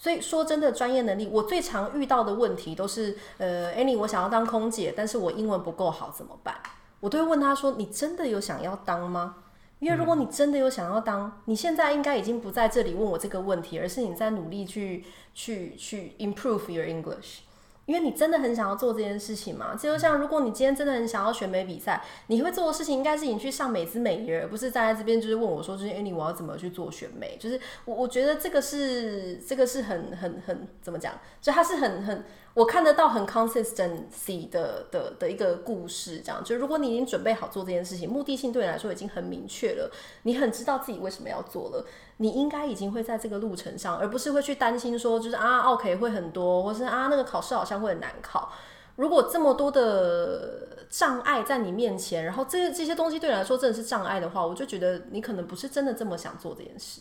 [0.04, 6.54] 所以说真的，专业能力，我最常遇到的问题都是，呃，Annie，我想要当空姐，但是我英文不够好，怎么办？
[7.00, 9.36] 我都会问他说：“你真的有想要当吗？
[9.78, 17.38] 因为如果你真的有想要当，你现在应该已经不在这里问我这个问题，而是你在努力去去去 improve your English。”
[17.87, 19.75] 因为你真的很想要做这件事情嘛？
[19.75, 31.12] 就像如果你今天真的很想要选美比赛，你会做的事情应该是你去上美姿美业，而不是站在这边就是问我说：“就是艾妮我要怎么去做选美？”就是我我觉得这个是这个是很很很怎么讲？
[31.40, 32.25] 就它是很很。
[32.54, 39.90] 我看得到很 consistency 的的的一个故事，这样就如果你已经准备好做这件事情，目的性对你来说已经很明确了，
[40.22, 41.84] 你很知道自己为什么要做了，
[42.18, 48.52] 你应该已经会在这个路程上，而不是会去担心说就是啊，OK 会很多，或是啊那个考试好像会很难考。
[48.94, 57.00] 如果这么多的障碍在你面前，然后这这些东西对你来说真的是障碍的话，我就觉得你可能不是真的这么想做这件事，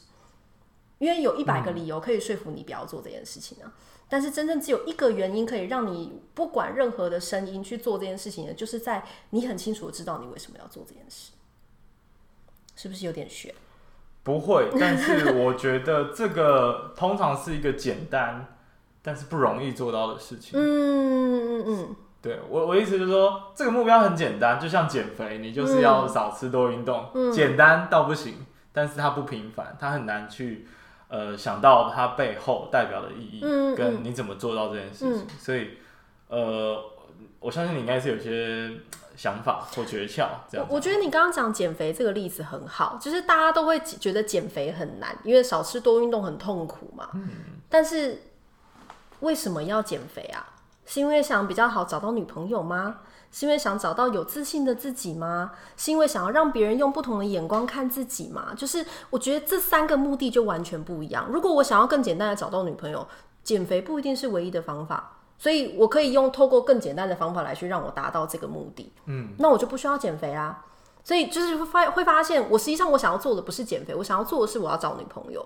[0.97, 3.71] 因为有一百个理由可以说服你不要做这件事情啊。
[4.13, 11.31] 但是真正只有一个原因可以让你不管任何的声音去做这件事情的，就是在你很清楚的知道你为什么要做这件事，
[12.75, 13.51] 是不是有点悬？
[14.21, 18.53] 不会，但是我觉得这个通常是一个简单
[19.01, 20.59] 但是不容易做到的事情。
[20.59, 30.67] 嗯嗯嗯，对我我意思就是说，这个目标很简单，就像减肥，你就是要少吃多运动，嗯，简单到不行，但是它不平凡，它很难去。
[31.13, 33.41] 呃，想到它背后代表的意义，
[33.75, 35.77] 跟你怎么做到这件事情，嗯嗯、所以，
[36.27, 36.83] 呃，
[37.39, 38.71] 我相信你应该是有些
[39.15, 40.27] 想法或诀窍。
[40.49, 47.09] 这样我，我觉得你刚刚讲减肥这个例子很好，就是大家都会觉得减肥很难，因为少吃多运动很痛苦嘛。
[47.13, 47.29] 嗯、
[47.69, 48.23] 但是
[49.19, 50.43] 为什么要减肥啊？
[50.87, 53.01] 是因为想比较好找到女朋友吗？
[53.33, 55.53] 是因为想找到有自信的自己吗？
[55.75, 58.53] 是因为想要让别人用不同的眼光看自己吗？
[58.55, 61.27] 就是我觉得这三个目的就完全不一样。
[61.31, 63.07] 如果我想要更简单的找到女朋友，
[63.43, 68.93] 减肥不一定是唯一的方法，所以我可以用透过更简单的方法来去让我达到这个目的。
[69.07, 70.63] 嗯，那我就不需要减肥啊。
[71.03, 75.43] 所以就是会发会发现，我实际上我想要做的不是减肥，我想要做的是我要找女朋友。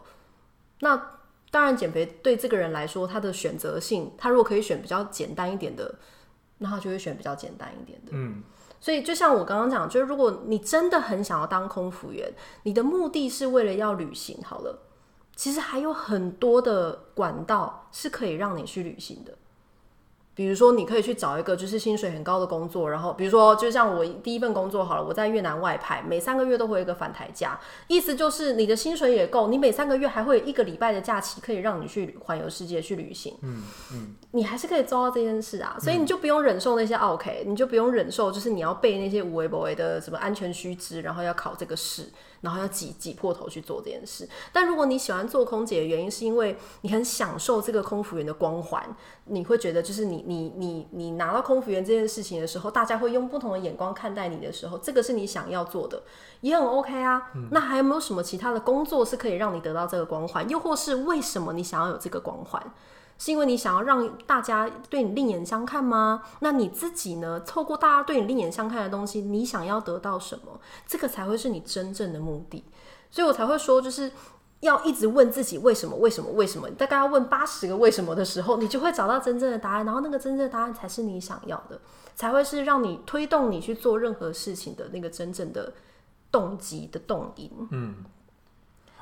[0.81, 1.01] 那
[1.49, 5.95] 当然，减肥对这个人来说，他的选择性，他如果可以选比较简单一点的。
[6.59, 8.41] 那他就会选比较简单一点的，嗯，
[8.79, 12.31] 所以就像我刚刚讲，就是如果你真的很想要当空服员，
[12.63, 14.79] 你的目的是为了要旅行，好了，
[15.35, 19.37] 其实还有很多的管道是可以让你去旅行的。
[20.37, 42.03] 比如说，你可以去找一个就是薪水很高的工作，然后比如说，就像我第一份工作好了，我在越南外派，每三个月都会有一个返台假，意思就是你的薪水也够，你每三个月还会有一个礼拜的假期可以让你去环游世界去旅行，嗯嗯，你还是可以做到这件事啊，所以你就不用忍受那些 OK，你就不用忍受就是你要背那些无为不为的什么安全须知，然后要考这个试，
[42.41, 44.27] 然后要挤挤破头去做这件事。
[44.51, 56.03] 但如果你喜欢做空姐的原因，是因为你很享受这个空服员的光环，你会觉得就是你你你你拿到空服员这件事情的时候，大家会用不同的眼光看待你的时候，这个是你想要做的，
[56.41, 57.31] 也很 OK 啊。
[57.35, 60.47] 嗯、那还有没有什么其他的工作是可以让你得到这个光环？
[60.49, 62.61] 又或是为什么你想要有这个光环？
[63.17, 66.23] 是因为你想要让大家对你另眼相看吗？
[66.39, 67.39] 那你自己呢？
[67.39, 70.59] 透过大家对你另眼相看的东西，你想要得到什么？
[70.85, 72.63] 这个才会是你真正的目的。
[73.09, 74.11] 所以我才会说，就是
[74.59, 75.95] 要一直问自己为什么？
[75.95, 76.29] 为什么？
[76.31, 76.69] 为什么？
[76.71, 79.85] 大概要问八十个为什么的时候，你就会找到真正的答案。
[79.85, 81.79] 然后那个真正的答案才是你想要的，
[82.15, 85.73] 才会是让你推动你去做任何事情的那个真正的
[86.31, 87.49] 动机的动因。
[87.71, 87.95] 嗯。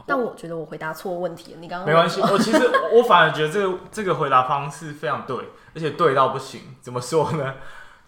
[0.05, 1.59] 但我觉得我回答错问题了。
[1.59, 5.37] 你刚刚没关系，我其实我反而觉得这个这个回答方式非常对，
[5.73, 6.75] 而且对到不行。
[6.81, 7.55] 怎么说呢？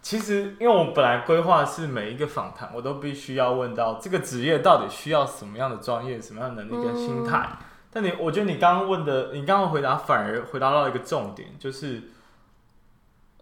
[0.02, 7.48] 其实因为我本来规划是每一个访谈，我都必须要问到这个职业到底需要什么样的专业、什么样的能力跟心态。
[7.52, 7.58] 嗯、
[7.92, 12.02] 但你，我觉得你刚刚问的，你刚刚回答反而回答到一个重点，就是。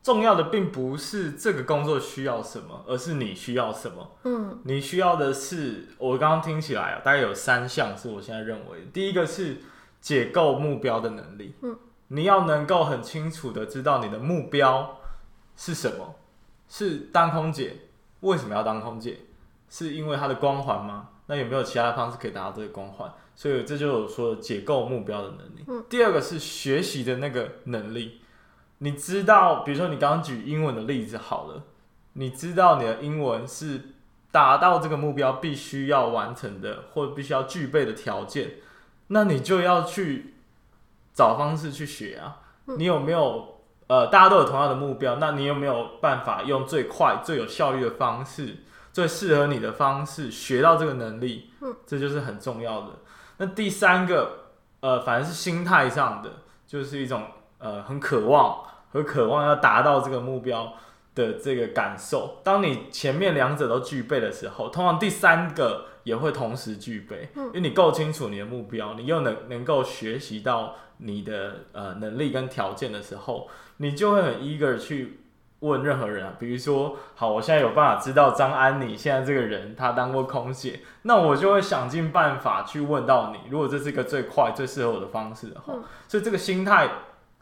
[0.06, 4.12] 重要的并不是这个工作需要什么，而是你需要什么。
[4.24, 8.86] 嗯，你需要的是，我刚刚听起来啊，大概有三项是我现在认为的。
[8.93, 9.58] 第一个是
[9.99, 11.56] 解构目标的能力。
[11.64, 11.76] 嗯，
[12.10, 14.99] 你要能够很清楚的知道你的目标
[15.56, 16.14] 是什么。
[16.70, 17.76] 是当空姐，
[18.20, 19.22] 为什么要当空姐？
[19.72, 21.10] 是因为它的光环吗？
[21.26, 23.12] 那有没有其他的方式可以达到这个光环？
[23.34, 25.64] 所以这就是我说的解构目标的能力。
[25.66, 28.22] 嗯，第二个是学习的那个能力。
[28.80, 31.64] 你知道，比如说你刚刚举英文的例子好了，
[32.14, 33.82] 你知道你的英文是
[34.32, 38.56] 达到这个目标必须要完成的，或者必须要具备的条件，
[39.08, 40.34] 那你就要去
[41.14, 42.42] 找方式去学啊。
[42.78, 48.58] 你有没有呃，大家都有同样的目标，那你有没有办法用最快、最有效率的方式，
[48.92, 51.52] 最适合你的方式学到这个能力？
[51.88, 52.88] 这就是很重要的。
[53.38, 54.50] 那第三个，
[54.82, 56.30] 呃，反正是心态上的，
[56.68, 57.24] 就是一种。
[57.58, 58.60] 呃，很渴望
[58.91, 60.74] 和渴望要达到这个目标
[61.16, 62.41] 的这个感受。
[62.43, 73.47] 当你前面两者都具备的时候，通常第三个也会同时具备，因为你够清楚你的目标，你又能能够学习到你的呃能力跟条件的时候，
[73.78, 75.22] 你就会很 eager 去
[75.62, 76.34] 问任何人啊。
[76.38, 83.49] 比如说，好，我现在有办法知道张安妮现在这个人，她当过空姐，那我就会想尽办法去问到你。
[83.49, 85.74] 如果这是一个最快最适合我的方式的话，
[86.08, 86.89] 所以这个心态。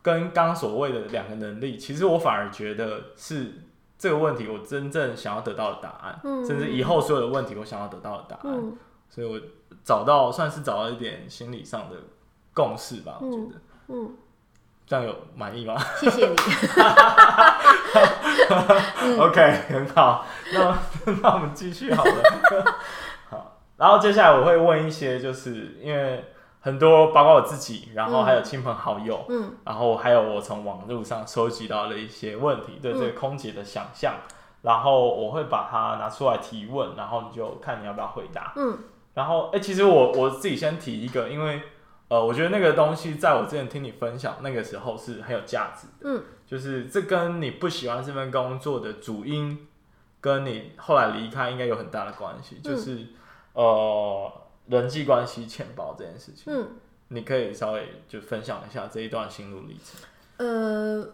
[0.03, 3.53] 跟刚刚所谓的两个能力，其实我反而觉得是
[3.97, 8.77] 这个问题我真正想要得到的答案，嗯、甚至以后所有的问题我想要得到的答案，嗯、
[9.09, 9.39] 所以我
[9.81, 11.95] 找到算是找到一点心理上的
[12.53, 13.43] 共识吧，我觉得，
[13.87, 14.11] 嗯，嗯
[14.85, 15.81] 这样有满意吗？
[15.97, 16.35] 谢谢你，
[19.17, 20.77] OK，很好，那
[21.23, 22.23] 那我们继续好了，
[23.31, 26.25] 好，然后接下来我会问一些，就是因为。
[26.65, 38.77] 很多，包括我自己，然后还有亲朋好友，嗯，嗯，然后还有我从网络上收集到的一些问题，对这个空姐的想象，嗯，然后我会把它拿出来提问，然后你就看你要不要回答，嗯，
[39.13, 41.63] 然后哎，其实我我自己先提一个，因为
[42.07, 49.67] 呃，我觉得那个东西在我之前听你分享那个时候是很有价值的，嗯，就是这跟你不喜欢这份工作的主因，
[50.21, 53.07] 跟你后来离开应该有很大的关系，就是，嗯，
[53.55, 54.31] 呃。
[54.67, 56.69] 人际关系浅薄这件事情，嗯，
[57.09, 60.01] 你可以稍微就分享一下这一段心路历程。
[60.37, 61.07] 呃，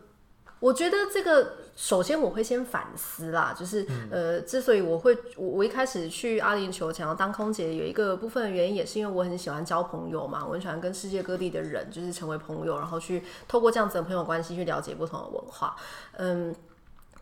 [0.59, 15.75] 我觉得这个首先我会先反思啦，就是、嗯、呃，之所以我会我我一开始去阿联酋想要当空姐，有一个部分的原因也是因为我很喜欢交朋友嘛，我很喜欢跟世界各地的人就是成为朋友，然后去透过这样子的朋友关系去了解不同的文化。
[16.17, 16.55] 嗯，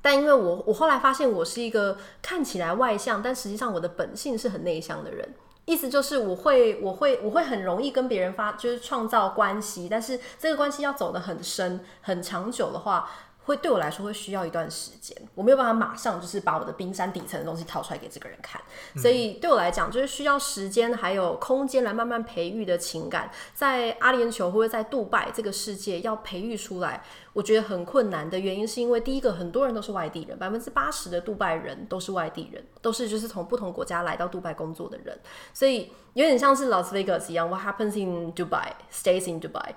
[0.02, 5.34] 但因为我我后来发现我是一个看起来外向，但实际上我的本性是很内向的人。
[5.68, 13.10] 意思就是我会，我会，我会很容易跟别人发，就是创造关系，但是这个关系要走得很深、很长久的话。
[13.48, 18.62] 会对我来说会需要一段时间，我没有办法马上就是把我的冰山底层的东西掏出来给这个人看，
[18.94, 35.18] 嗯、所以对我来讲就是需要时间还有空间来慢慢培育的情感，在阿联酋或者在杜拜这个世界要培育出来，我觉得很困难的原因是因为第一个很多人都是外地人，百分之八十的杜拜人都是外地人，都是就是从不同国家来到杜拜工作的人，
[35.54, 39.74] 所以有点像是 Las Vegas 一样，What happens in Dubai stays in Dubai。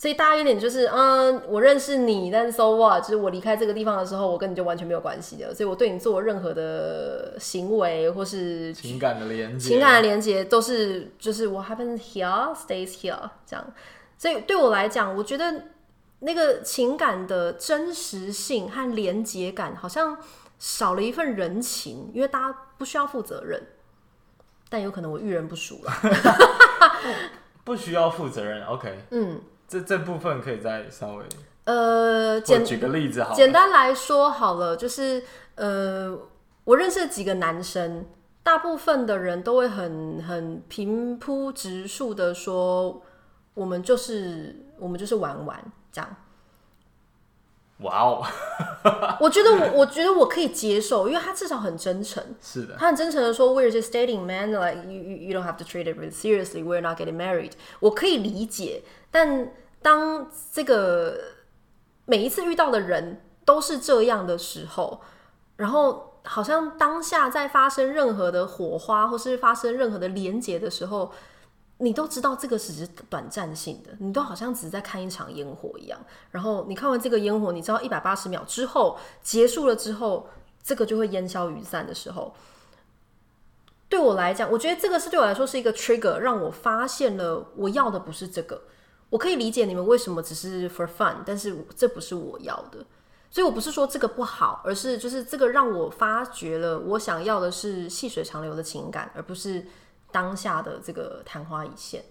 [0.00, 3.02] 所以大家有点就是，嗯，我认识你，但是 so what？
[3.02, 5.54] 就是我离开这个地方的时候，我跟你就完全没有关系的。
[5.54, 13.62] 所以我对你做任何的行为或是情感的连接，情感的连接都是就是 what happens here stays here 这样。
[14.16, 15.64] 所以对我来讲，我觉得
[16.20, 20.16] 那个情感的真实性和连接感好像
[20.58, 23.62] 少了一份人情，因为大家不需要负责任。
[24.70, 25.92] 但有可能我遇人不淑了。
[27.64, 28.98] 不需要负责任，OK。
[29.10, 29.38] 嗯，
[29.70, 31.24] 这这部分可以再稍微
[31.62, 35.22] 呃，简举个例子好了，简单来说好了，就是
[35.54, 36.18] 呃，
[36.64, 38.04] 我认识几个男生，
[38.42, 43.00] 大部分的人都会很很平铺直述的说，
[43.54, 46.16] 我们就是我们就是玩玩这样。
[47.82, 48.26] 哇哦！
[49.20, 52.22] 我觉得我我觉得我可以接受，因为他至少很真诚。
[52.42, 54.50] 是的，他很真诚的说，We're just dating, man.
[54.50, 56.62] Like you, you, you don't have to treat it really seriously.
[56.62, 57.52] We're not getting married.
[57.80, 59.50] 我可以理解，但
[59.80, 61.18] 当这个
[62.04, 65.00] 每一次遇到的人都是这样的时候，
[65.56, 71.12] 然后好像当下在发生任何的火花，或是发生任何的连结的时候。
[71.82, 75.98] 你都知道这个只是短暂性的，你都好像只是在看一场烟火一样。
[76.30, 80.28] 然后你看完这个烟火，你知道一百八十秒之后结束了之后，
[80.62, 82.34] 这个就会烟消云散的时候，
[83.88, 88.60] 对我来讲，我觉得这个是对我来说是一个 trigger，让我发现了我要的不是这个。
[89.08, 92.84] 我可以理解你们为什么只是 for fun，但是这不是我要的。
[93.30, 99.66] 所以我不是说这个不好，而是就是这个让我发觉了我想要的是细水长流的情感，而不是。
[100.12, 102.04] 当下的这个昙花一现，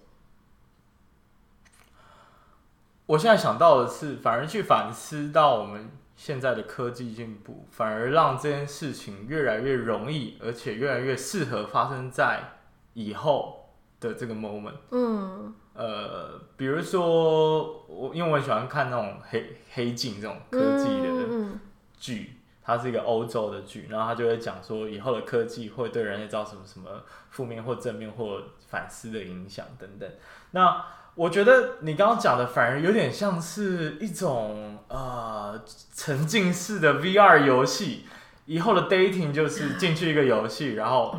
[3.05, 12.57] 我现在想到的是，反而去反思到我们现在的科技进步，反而让这件事情越来越容易，而且越来越适合发生在
[12.93, 13.69] 以后
[13.99, 14.75] 的这个 moment。
[14.91, 21.57] 嗯，呃，比如说我，因为我很喜欢看那种黑黑镜这种科技的
[21.97, 22.21] 剧。
[22.21, 22.38] 嗯嗯嗯
[22.70, 26.88] 它是一个欧洲的剧，然后他就会讲说以后的科技会对人类造成什么
[27.32, 30.07] 负面或正面或反思的影响等等。
[30.51, 35.59] 那我觉得你刚刚讲的反而有点像是一种呃
[35.95, 38.05] 沉浸式的 VR 游戏，
[38.45, 41.15] 以后的 dating 就是进去一个游戏， 然后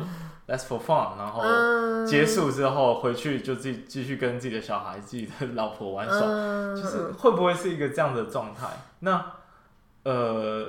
[0.47, 6.21] let's for fun，然后结束之后回去就自己继续跟自己的小孩、自己的老婆玩耍，
[6.81, 8.67] 就是会不会是一个这样的状态？
[8.99, 9.33] 那
[10.03, 10.65] 呃。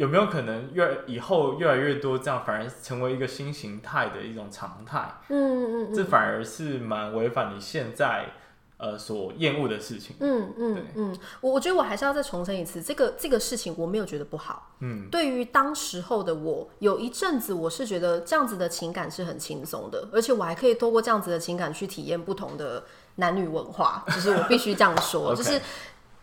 [0.00, 5.12] 有没有可能越以后越来越多这样，反而成为一个新形态的一种常态？
[5.28, 8.30] 嗯嗯嗯，这反而是蛮违反你现在
[8.78, 10.16] 呃所厌恶的事情。
[10.20, 14.70] 嗯嗯嗯，我我觉得我还是要再重申一次，这个这个事情我没有觉得不好。
[14.78, 22.84] 嗯，对于当时候的我，有一阵子我是觉得这样子的情感是很轻松的，而且我还可以透过这样子的情感去体验不同的
[23.16, 25.34] 男女文化，就是我必须这样说.
[25.36, 25.60] 就是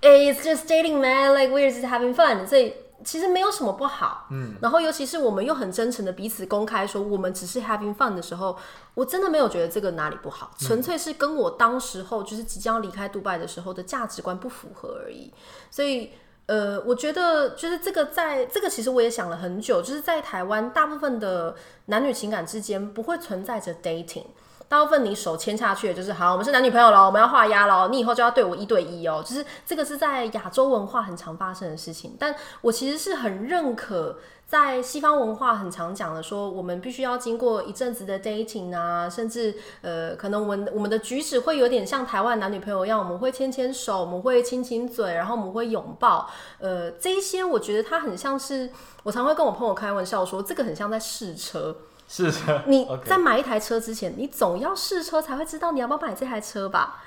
[0.02, 1.36] It's just dating, man.
[1.36, 2.48] Like we're just having fun.
[2.48, 2.74] 所以。
[3.08, 8.58] 其实没有什么不好，嗯，然后尤其是我们又很真诚的彼此公开说我们只是 having fun 的时候，
[8.96, 15.32] 我真的没有觉得这个哪里不好，纯粹是跟我当时候就是即将离开杜拜的时候的价值观不符合而已。
[15.72, 16.12] 所以，
[16.48, 21.56] 呃，我觉得就是这个在这个其实我也想了很久，就是在台湾大部分的
[21.86, 24.26] 男女情感之间不会存在着 dating。
[24.70, 32.16] 大部分你手牵下去就是好，我们是男女朋友了，我们要画押了，你以后就要对我一对一哦，就是这个是在亚洲文化很常发生的事情。
[32.20, 48.70] 但我其实是很认可，在西方文化很常讲的说，我们必须要经过一阵子的 dating 啊，甚至呃，可能我们我们的举止会有点像台湾男女朋友一样，我们会牵牵手，我们会亲亲嘴，然后我们会拥抱，呃，这一些我觉得它很像是，
[49.04, 51.74] 我常会跟我朋友开玩笑说，这个很像在试车。
[52.08, 57.04] 试车，你 在买一台车之前你总要试车才会知道你要不要买这台车吧？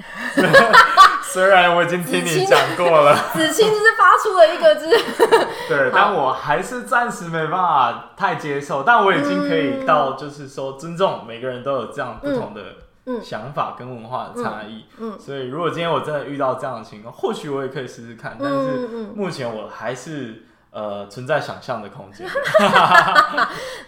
[1.22, 4.88] 虽然我已经听你讲过了， 子清就是发出了一个字，
[5.68, 8.82] 对，但我还是暂时没办法太接受。
[8.82, 14.86] 但我已经可以到，就是说尊重每个人都有这样不同的想法跟文化的差异。
[14.96, 18.38] 嗯，嗯，所以如果今天我真的遇到这样的情况，或许我也可以试试看。
[18.40, 20.44] 但是目前我还是。
[20.70, 22.26] 呃，存在想象的空间。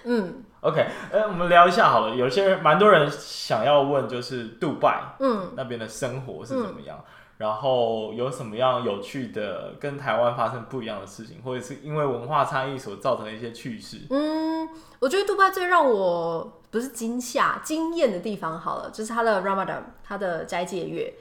[0.05, 2.15] 嗯， OK，呃，我们聊一下好了。
[2.17, 6.99] 有些人，蛮多人想要问，就是杜拜，嗯，那边的生活是怎么样？
[6.99, 7.05] 嗯、
[7.39, 13.99] 然后有什么样有趣的，跟台湾发生不一样的事情，或者是因为文化差异所造成的一些趣事？
[14.11, 14.69] 嗯，
[14.99, 21.15] 我觉得杜拜最让我不是惊吓、惊艳的地方，好了，就是它的 Ramadan，它的斋戒月。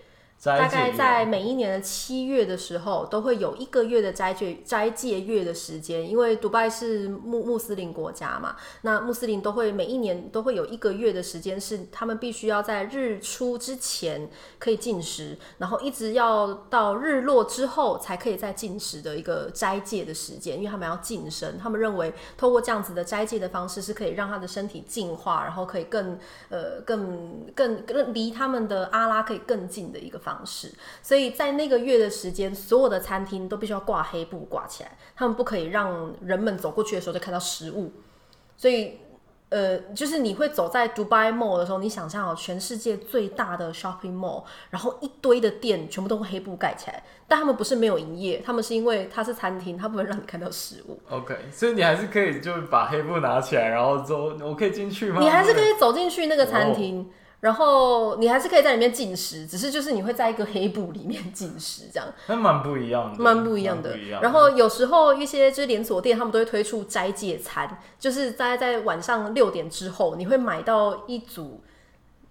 [0.43, 14.27] 大概在每一年的七月的时候，都会有一个月的斋戒斋戒月的时间，因为迪拜是穆穆斯林国家嘛，那穆斯林都会每一年都会有一个月的时间，是他们必须要在日出之前
[14.57, 26.17] 可以进食，然后一直要到日落之后才可以再进食的一个斋戒的时间，因为他们要净身，他们认为透过这样子的斋戒的方式是可以让他的身体净化，然后可以更
[26.49, 30.30] 呃更更更离他们的阿拉可以更近的一个方式。
[30.31, 30.71] 方式，
[31.01, 37.91] 所以在那个月的时间，所有的餐厅都必须要挂黑布挂起来，他们不可以让人们走过去的时候就看到食物。
[38.55, 38.99] 所以
[39.49, 50.97] 呃，就是你会走在 Dubai Mall 的时候，你想象哦全世界最大的 shopping mall，然后一堆的店全部都用黑布盖起来，但他们不是没有营业，他们是因为它是餐厅，它不能让你看到食物。
[51.09, 55.19] OK，所以你还是可以就把黑布拿起来，然后走我可以进去吗？
[55.19, 56.99] 你还是可以走进去那个餐厅。
[56.99, 57.05] Oh.
[57.41, 62.07] 然后你还是可以在里面进食，只是就是你会在一个黑布里面进食，这样。
[62.27, 63.97] 那蛮不一样的，蛮不一样的。
[64.21, 71.61] 然后有时候一些就是连锁店，他们都会推出斋戒餐，就是在在晚上六点之后，你会买到一组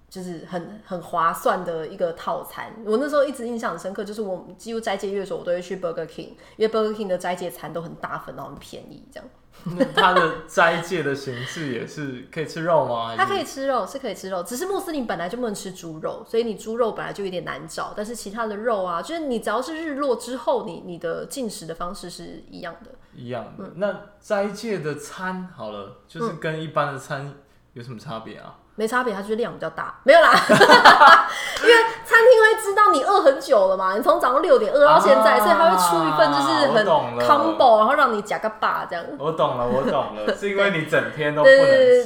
[0.09, 2.73] 就是很很划算的一个套餐。
[2.87, 9.29] 我那时候一直印象很深刻，就是我几乎斋戒月的时候，我都会去 Burger King，因为 Burger King 的斋戒餐都很大份，然后很便宜，这样。
[9.77, 13.15] 那它的斋戒的形式也是可以吃肉吗？
[13.17, 14.43] 他可以吃肉，是可以吃肉。
[14.43, 17.93] 只是穆斯林本来就不能吃猪肉，所以你猪肉本来就有点难找。
[17.95, 22.93] 但是其他的肉啊，就是你只要是日落之后，你你的进食的方式是一样的。
[23.15, 23.65] 一样的。
[23.65, 27.35] 嗯、那斋戒的餐好了，就是跟一般的餐
[27.75, 28.60] 有什么差别啊？
[28.77, 30.33] 没差别，它就是量比较大，没有啦。
[31.63, 36.87] 因为餐厅会知道你饿很久了嘛，你从早上六点饿到现在，啊、所以他会出一份就是很
[37.29, 39.05] combo，然后让你夹个霸这样。
[39.19, 41.57] 我懂了，我懂了， 是因为你整天都不能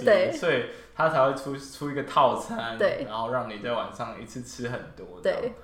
[0.01, 5.21] 吃，所以他才会出出一个套餐，对，然后让你在晚上一次吃很多。
[5.23, 5.55] 对。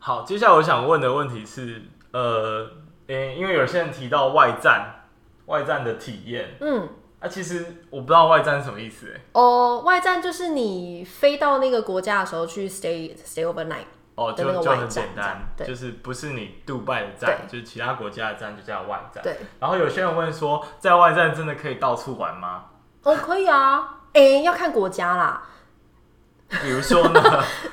[0.00, 1.82] 好，接下来我想问的问题是，
[2.12, 2.66] 呃，
[3.08, 5.04] 欸、因为有些人提到外战，
[5.46, 6.88] 外战的体验，嗯。
[7.20, 9.20] 啊，其实我不知道外站是什么意思哎。
[9.32, 13.86] 哦，外站就是你飞到那个国家的时候去 stay stay overnight。
[14.14, 19.22] 哦，就就很简单，就是不是你杜拜的站，就是其他国家的站就叫外站。
[19.22, 19.36] 对。
[19.60, 22.64] 然后有些人问说，在外站真的可以到处玩吗？
[23.02, 24.00] 哦，可以啊。
[24.12, 25.42] 哎、欸，要看国家啦。
[26.48, 27.20] 比如说呢？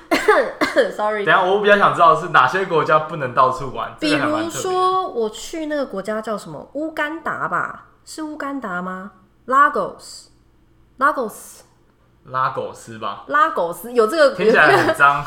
[0.95, 1.23] Sorry。
[1.23, 3.95] 等下，我比较想知道是哪些国家不能到处玩。
[3.99, 6.69] 比如说，我去那个国家叫什么？
[6.73, 7.85] 乌干达吧？
[8.03, 9.11] 是乌干达吗
[9.47, 11.61] ？Lagos，Lagos，
[12.25, 13.25] 拉狗斯吧？
[13.27, 15.23] 拉狗斯有这个听起来很脏。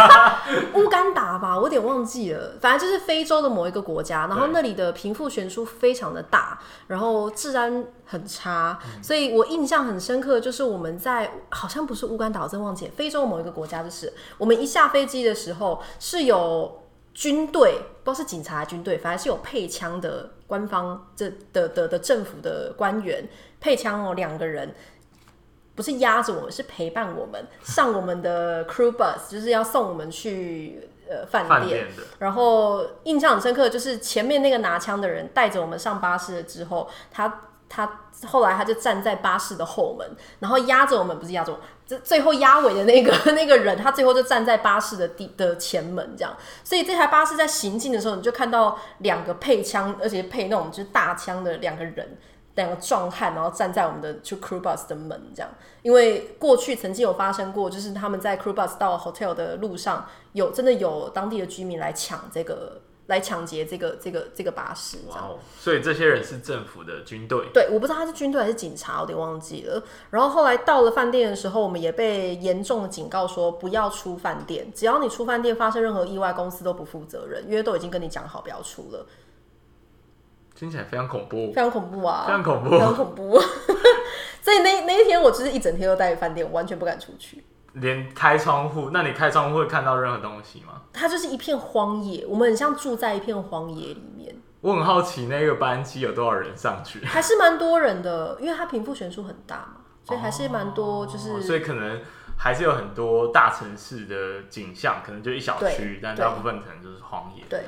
[0.72, 2.56] 乌干达吧，我有点忘记了。
[2.58, 10.40] 反正就是非洲的某一个国家，然后那里的贫富悬殊非常的大，然后治安很差，嗯、所以我印象很深刻。
[10.40, 16.82] 就是我们在好像不是乌干达，我真忘记了，非洲某一个国家，就是我们一下飞机的时候是有
[17.12, 20.30] 军队，不知道是警察军队，反正是有配枪的。
[20.50, 23.24] 官方这的的的，的政府的官员
[23.60, 24.74] 配枪哦，两个人
[25.74, 31.86] 不是压着我们，是陪伴我们 上我们的 crew bus，就是要送我们去呃饭店。
[32.18, 40.06] 然后印象很深刻，就是前面那个拿枪的人带着我们上巴士了之后，他他后来他就站在巴士的后门，
[40.40, 41.66] 然后压着我们，不是压着我们。
[42.04, 46.36] 最后压尾的那个 那个人，他最后就站在巴士的地的前门，这样。
[46.62, 52.16] 所以这台巴士在行进的时候，你就看到两个配枪，而且配那种就是大枪的两个人，
[52.54, 55.50] 两个壮汉，然后站在我们的就 crew bus 的门，这样。
[55.82, 62.80] 因为过去曾经有发生过，就是他们在 crew bus 到 hotel 的路上，有真的有当地的居民来抢这个。
[63.06, 65.28] 来抢劫这个这个这个巴士，这样。
[65.28, 67.48] Wow, 所以这些人是政府的军队。
[67.52, 69.82] 对，我不知道他是军队还是警察，我有点忘记了。
[70.10, 79.04] 然后后来到了饭店的时候，我们也被严重的警告说不要出饭店，只要你出饭店发生任何意外，公司都不负责任，因为都已经跟你讲好不要出了。
[80.60, 83.40] 听起来非常恐怖，非常恐怖啊，非常恐怖，非常恐怖。
[84.42, 87.42] 所以那那一天我就是一整天都待在饭店，我完全不敢出去。
[87.72, 90.82] 连开窗户，那你开窗户会看到任何东西吗？
[90.92, 94.36] 它就是一片荒野，我们很像住在一片荒野里面。
[94.60, 97.02] 我很好奇那个班机有多少人上去？
[97.06, 102.02] 还是蛮多人的，因为它贫富悬殊很大嘛，所以还是蛮多，就是、哦、所以可能
[102.36, 107.44] 还是有很多大城市的景象，可能就一小区，但大部分可能就是荒野。
[107.48, 107.64] 对，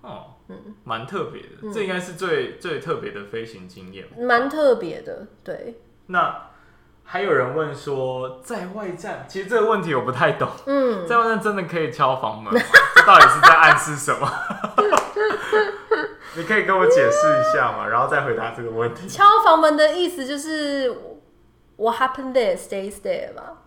[0.00, 5.80] 哦，嗯，蛮特别的，嗯、这应该是最最特别的飞行经验，蛮特别的，对。
[6.06, 6.50] 那。
[7.06, 10.48] 还有人问说，在外站，其实这个问题我不太懂。
[10.64, 12.58] 嗯，在外站真的可以敲房门吗？
[12.96, 14.26] 这到底是在暗示什么？
[16.34, 17.86] 你可以跟我解释一下吗？
[17.88, 19.06] 然后再回答这个问题。
[19.06, 20.90] 敲房门的意思就是
[21.76, 23.58] What happened there stays there 吧？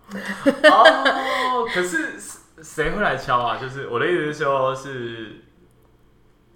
[0.64, 2.18] 哦，可是
[2.60, 3.56] 谁会来敲啊？
[3.56, 5.44] 就是我的意思是说，是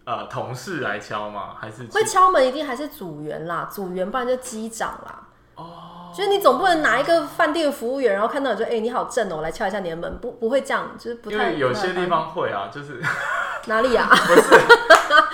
[0.04, 1.54] 呃同事来敲吗？
[1.58, 2.46] 还是会敲门？
[2.46, 5.28] 一定还是组员啦，组员不然就机长啦。
[5.56, 5.88] 哦。
[6.14, 11.36] 就是你总不能拿一个饭店服务员，然后看到你就哎、欸、你好正哦，我来敲一下你的门，不不会这样，就是不太。
[11.36, 13.00] 因为有些地方会啊，就是
[13.66, 14.08] 哪里啊？
[14.10, 14.42] 不是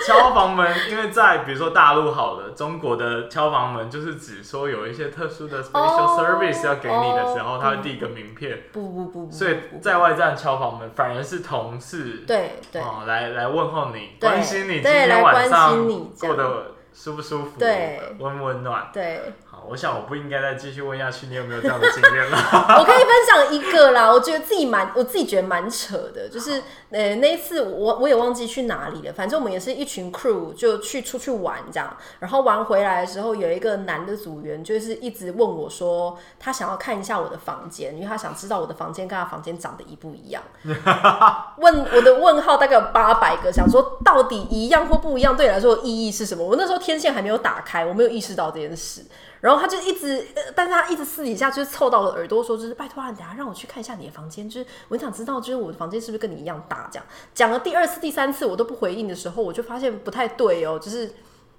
[0.05, 8.57] 敲房门，因为在比如说大陆好了，中国的敲房门就是指说有一些特殊的 special service 要给你的时候，他会递一个名片。
[8.71, 9.31] 不不不不。
[9.31, 15.87] 所以在外站敲房门，反而是同事对对哦来来问候你，关心你今天晚上
[16.19, 17.57] 过得舒不舒服？
[17.57, 18.89] 对，温不温暖？
[18.93, 19.33] 对。
[19.59, 21.27] 好，我想我不应该再继续问下去。
[21.27, 22.37] 你有没有这样的经验了？
[22.79, 40.41] 我可以分享一个啦，我觉得自己蛮，我自己觉得蛮扯的，就是呃那一次我我也忘记去哪里了，反正我们也是一群 crew 就去出去玩这样，然后玩回来的时候，有一个男的组员就是一直问我说，他想要看一下我的房间，因为他想知道我的房间跟他房间长得一不一样。
[41.57, 46.45] 问我的问号大概有八百个，想说到底一样或不一样，对你来说意义是什么？
[46.45, 49.03] 我那时候天线还没有打开，我没有意识到这件事。
[49.41, 56.89] 然后他就一直，但是他一直私底下就是凑到了耳朵说，就是拜托啊，等下让我去看一下你的房间，就是我想知道，就是我的房间是不是跟你一样大？
[56.91, 61.13] 这样讲了第二次、第三次我都不回应的时候，我就发现不太对哦，就是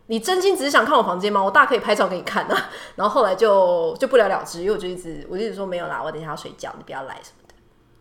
[0.06, 1.42] 你真心只是想看我房间吗？
[1.42, 2.70] 我大可以拍照给你看啊。
[2.96, 7.54] 然后后来就就不了了之，因为我就一直我就一直说没有啦，我等一下要睡觉，你不要来什么的。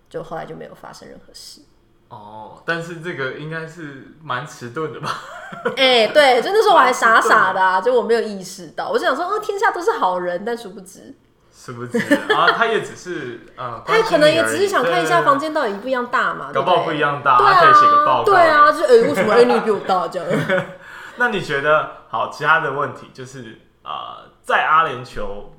[0.10, 1.62] 就后来就没有发生任何事。
[2.10, 5.10] 哦，但是这个应该是蛮迟钝的吧？
[5.78, 11.16] 哎、欸，对，就那时候我还傻傻的、 啊，就我没有意识到，我就想说，哦，天下都是好人，但殊不知，
[11.54, 11.98] 殊不知
[12.34, 20.66] 啊，他也只是呃， 他可能也只是想看一下房间到底不一样大嘛，搞不好不一样大，对啊，他可以写个报告，对啊，就哎、欸，为什么 A 女比我大这样？
[21.18, 22.30] 那你觉得好？
[22.32, 25.50] 其他的问题就是啊、呃，在阿联酋，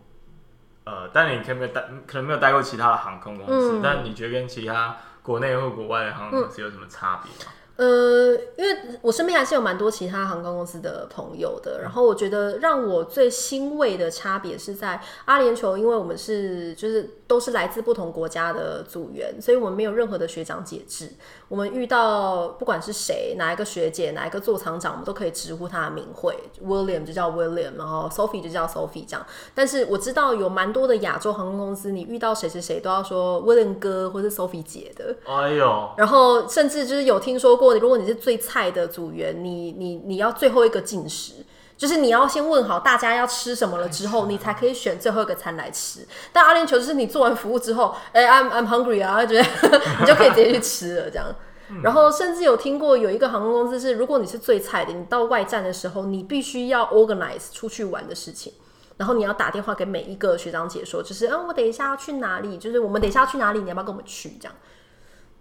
[0.84, 7.52] 呃，但你可能没有待，可能没有待过其他的航空公司，嗯、但你觉得跟其他国内或国外的航空公司有什么差别吗？
[7.76, 21.08] 呃，因为我身边还是有蛮多其他航空公司的朋友的，然后我觉得让我最欣慰的差别是在阿联酋，因为我们是就是都是来自不同国家的组员，所以我们没有任何的学长姐制。
[21.46, 29.24] 我们遇到不管是谁，哪一个学姐，哪一个座舱长，我们都可以直呼他的名讳，William 就叫 William，然后 Sophie 就叫 Sophie 这样。
[29.54, 35.14] 但是我知道有蛮多的亚洲航空公司，你遇到谁谁谁都要说 William 哥或是 Sophie 姐的。
[35.24, 37.76] 哎呦，然后甚至就是有听说过。
[37.76, 41.34] 如果你是最菜的组员，你你你要最后一个进食，
[41.80, 46.06] 就是你要先问好大家要吃什么了之后，你才可以选最后一个餐来吃。
[46.30, 49.42] 但阿联酋就是你做完服务之后，哎、欸、，I'm I'm hungry 啊，觉得
[49.98, 51.34] 你就可以直接去吃了这样。
[51.82, 58.52] 然后甚至有听过有一个航空公司是，如果你是最菜的，你到外站的时候，你必须要 organize 出去玩的事情，
[58.98, 64.36] 然后你要打电话给每一个学长姐说，就是嗯，我等一下要去哪里，就是我们等一下要去哪里，你要不要跟我们去？
[64.38, 64.54] 这样，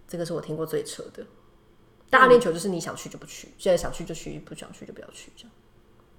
[0.08, 1.22] 这个是我听过最扯的。
[2.08, 5.52] 大阿联酋就是你想去就不去，现在想去就去，不想去就不要去，这样。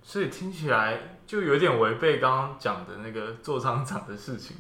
[0.02, 4.58] 所以听起来就有点违背刚刚讲的那个座舱长的事情，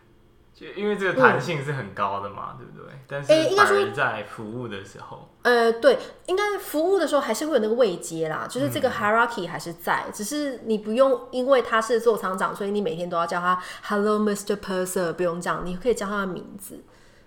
[0.54, 2.98] 就因为这个弹性是很高的嘛，嗯、对不对？
[3.08, 14.56] 但是反而在服务的时候，呃，对，应该服务的时候还是会有那个位阶啦，就是这个 hierarchy 还是在，嗯、只是你不用因为他是座舱长，所以你每天都要叫他 Hello Mr.
[14.56, 16.84] Purser，不用这样，你可以叫他的名字。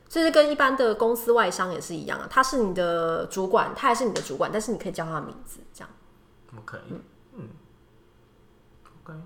[0.08, 5.90] 这是跟一般的公司外商也是一样啊，他是你的主管，他还是你的主管，但是你可以叫他的名字，这样。
[6.58, 7.02] OK，嗯嗯。
[9.06, 9.20] OK，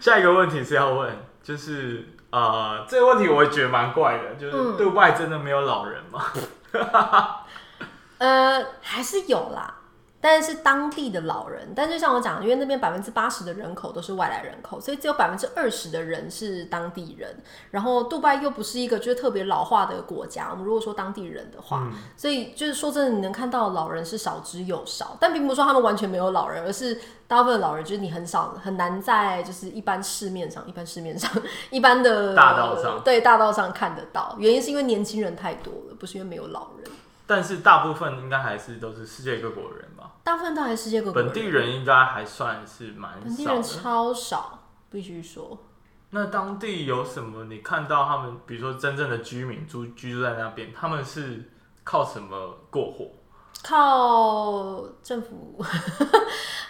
[0.00, 6.24] 下一个问题是要问，就是呃，这个问题我也觉得蛮怪的，就是对外真的没有老人吗？
[8.18, 9.74] 嗯、 呃，还是有啦。
[10.28, 17.36] 但是当地的老人，但就像我讲，因为那边百分之八十的人口都是外来人口，所以只有百分之二十的人是当地人。
[17.70, 25.16] 然后杜拜又不是一个就是特别老化的国家，我们如果说当地人的话，嗯、所以就是说真的，你能看到老人是少之又少。
[25.20, 26.98] 但并不是说他们完全没有老人，而是
[27.28, 31.30] 大部分的老人就是你很少很难在就是一般市面上、一般市面上、
[31.70, 34.34] 一般的大道上 对大道上看得到。
[34.40, 36.90] 原因是因为年轻人太多了，不是因为没有老人。
[37.28, 39.95] 但是大部分应该还是都是世界各国人吧？
[40.26, 41.22] 大部分都还是世界各国。
[41.22, 43.24] 本地人应该还算是蛮少的。
[43.26, 44.58] 本地人超少，
[44.90, 45.56] 必须说。
[46.10, 47.44] 那当地有什么？
[47.44, 51.48] 你看到他们，比如说真正的居民住居住在那边，他们是
[51.84, 53.08] 靠什么过活？
[53.62, 55.64] 靠政府。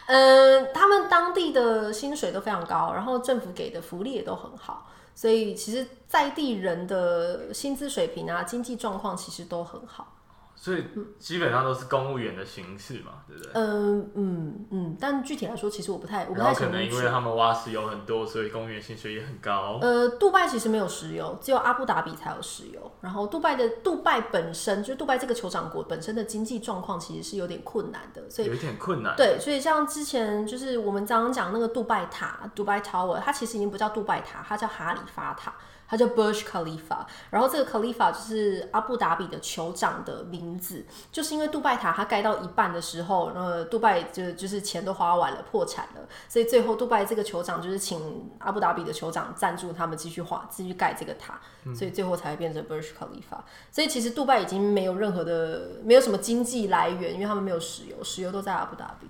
[0.07, 10.13] 嗯， 他们当地的薪水都非常高，然后政府给的福利也都很好，所以其实在地人的薪资水平啊、经济状况其实都很好。
[10.59, 10.85] 所以
[11.19, 13.53] 基本上都是公务员的形式嘛，对不对？
[13.55, 16.55] 嗯嗯嗯，但具体来说，其实我不太，我不太。
[16.55, 19.79] 可能因为他们挖石油很多，所以公务员薪水也很高。
[19.83, 22.91] 呃，杜拜其实没有石油，只有阿布达比才有石油。
[23.03, 29.15] 然后杜拜的杜拜本身，就是杜拜这个酋长国本身的经济状况其实是有点困难的，所以有一点困难。
[29.15, 35.55] 对，所以像之前就是我们刚刚讲那个杜拜塔，杜拜 Tower，它其实已经不叫杜拜塔，它叫哈里发塔。
[35.89, 51.41] 它叫 Burj Khalifa，然后这个 Khalifa 就是阿布达比的酋长的名字，就是因为杜拜塔它盖到一半的时候，呃，杜拜就就是钱都花完了，破产了，所以最后杜拜这个酋长就是请阿布达比的酋长赞助他们继续画，继续盖这个塔，
[51.75, 53.39] 所以最后才会变成 Burj Khalifa。
[53.71, 59.07] 所以其实杜拜已经没有任何的，没有什么经济来源，因为他们没有石油，石油都在阿布达比。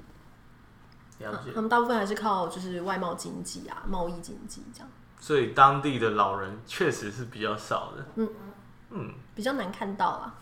[1.24, 1.50] 了解。
[1.54, 4.88] 他们大部分还是靠就是外贸经济啊，贸易经济这样。
[5.26, 8.06] 所以当地的老人确实是比较少的。
[8.14, 8.28] 嗯
[8.90, 10.32] 嗯，比较难看到啊。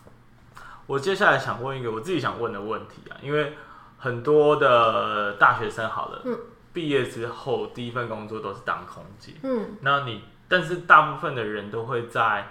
[0.85, 3.57] 我接下来想问一个我自己想问的问题啊，因为
[3.97, 6.37] 很多的大学生好了，嗯，
[6.71, 12.49] 毕业之后第一份工作都是当空姐，嗯，那你但是大部分的人都会在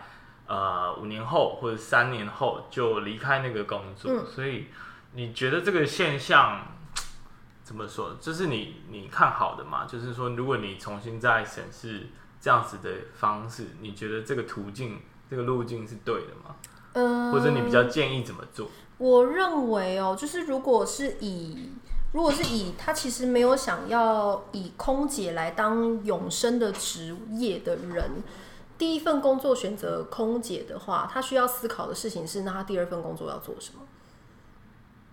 [0.48, 4.66] 呃五年后或者三年后就离开那个工作，嗯，所以
[5.12, 6.66] 你觉得这个现象
[7.62, 8.16] 怎么说？
[8.20, 9.84] 这是你你看好的嘛？
[9.84, 12.08] 就是说，如果你重新再审视
[12.44, 16.54] 这样子的方式，你觉得这个途径这个路径是对的吗？
[16.92, 18.68] 嗯，或者你比较建议怎么做？
[18.98, 21.70] 我认为哦，就是如果是以，
[22.12, 28.22] 如果是以他其实没有想要以空姐来当永生的职业的人，
[28.76, 33.80] 第一份工作选择空姐的话，他需要思考的事情是，那他第二份工作要做什么？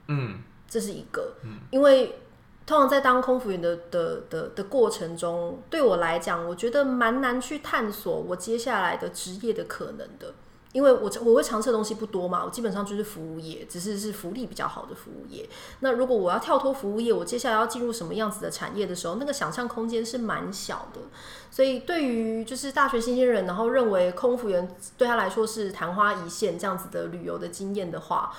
[0.08, 2.20] 嗯，这是一个，嗯，因为
[2.66, 10.34] 通常在当空服员的的的的过程中，对我来讲，我觉得蛮难去探索我接下来的职业的可能的。
[10.74, 15.46] 因为我我会尝试的东西不多嘛，我基本上就是服务业，只是是福利比较好的服务业。
[15.82, 21.02] 那如果我要跳脱服务业，我接下来要进入什么样子的产业的时候，那个想象空间是蛮小的。
[21.50, 28.32] 所以对于就是大学新鲜人，然后认为空服员对他来说是昙花一现这样子的旅游的经验的话，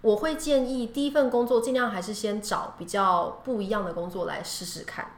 [0.00, 5.12] 我会建议第一份工作尽量还是先找比较不一样的工作来试试看。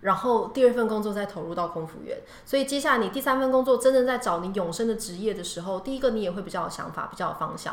[0.00, 7.72] 然后第二份工作再投入到空服员，所以接下来你第三份工作真正在找你永生的职业的时候，第一个你也会比较有想法，比较有方向；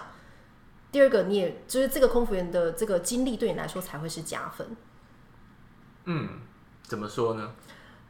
[0.91, 4.67] 第二个你也就是这个空服员的这个经历对你来说才会是加分。
[6.05, 6.29] 嗯，
[6.83, 7.51] 怎么说呢？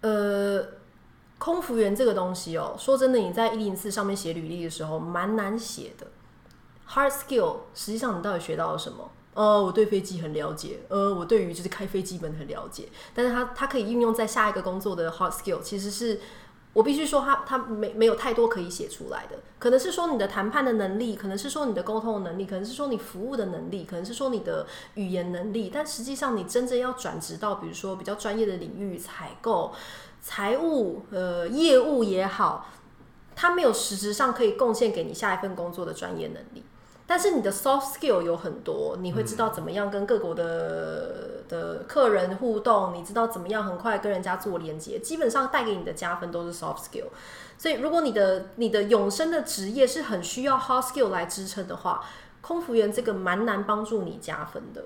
[0.02, 0.66] 呃，
[1.38, 6.06] 空服员这个东西哦，说真的，你在一零四上面写履历的时候蛮难写的。
[6.92, 9.12] Hard skill，实际上你到底学到了什么？
[9.36, 16.20] 呃，我对飞机很了解，呃，我对于就是开飞机本很了解，但是它它可以应用在下一个工作的 hard skill，其实是
[16.74, 24.66] 我必须说它它没没有太多可以写出来的，可能是说你的谈判的能力，可能是说你的沟通能力，可能是说你服务的能力，可能是说你的
[24.96, 29.72] 语言能力，但实际上你真正要转职到比如说比较专业的领域，采购、
[30.22, 32.66] 财务、呃业务也好，
[33.36, 36.64] 它没有实质上可以贡献给你下一份工作的专业能力。
[37.10, 47.08] 但是你的 soft skill 有很多，你会知道怎么样跟各国的的客人互动，你知道怎么样很快跟人家做连接，基本上带给你的加分都是 soft skill。
[47.58, 52.06] 所以如果你的你的永生的职业是很需要 hard skill 来支撑的话，
[52.42, 54.86] 空服员这个蛮难帮助你加分的。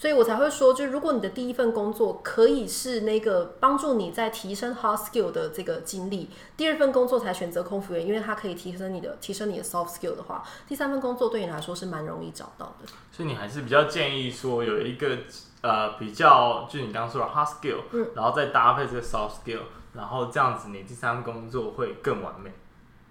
[0.00, 12.88] 所以我才会说，就如果你的第一份工作可以是那个帮助你在提升 hard skill 的这个经历，第二份工作才选择空服员，因为它可以提升你的提升你的 soft skill 的话，第三份工作对你来说是蛮容易找到的。
[13.12, 15.18] 所以你还是比较建议说有一个
[15.60, 22.50] 呃比较，就你刚刚说的 hard skill，嗯，然后再搭配这个 soft skill，然后这样子你第三份工作会更完美，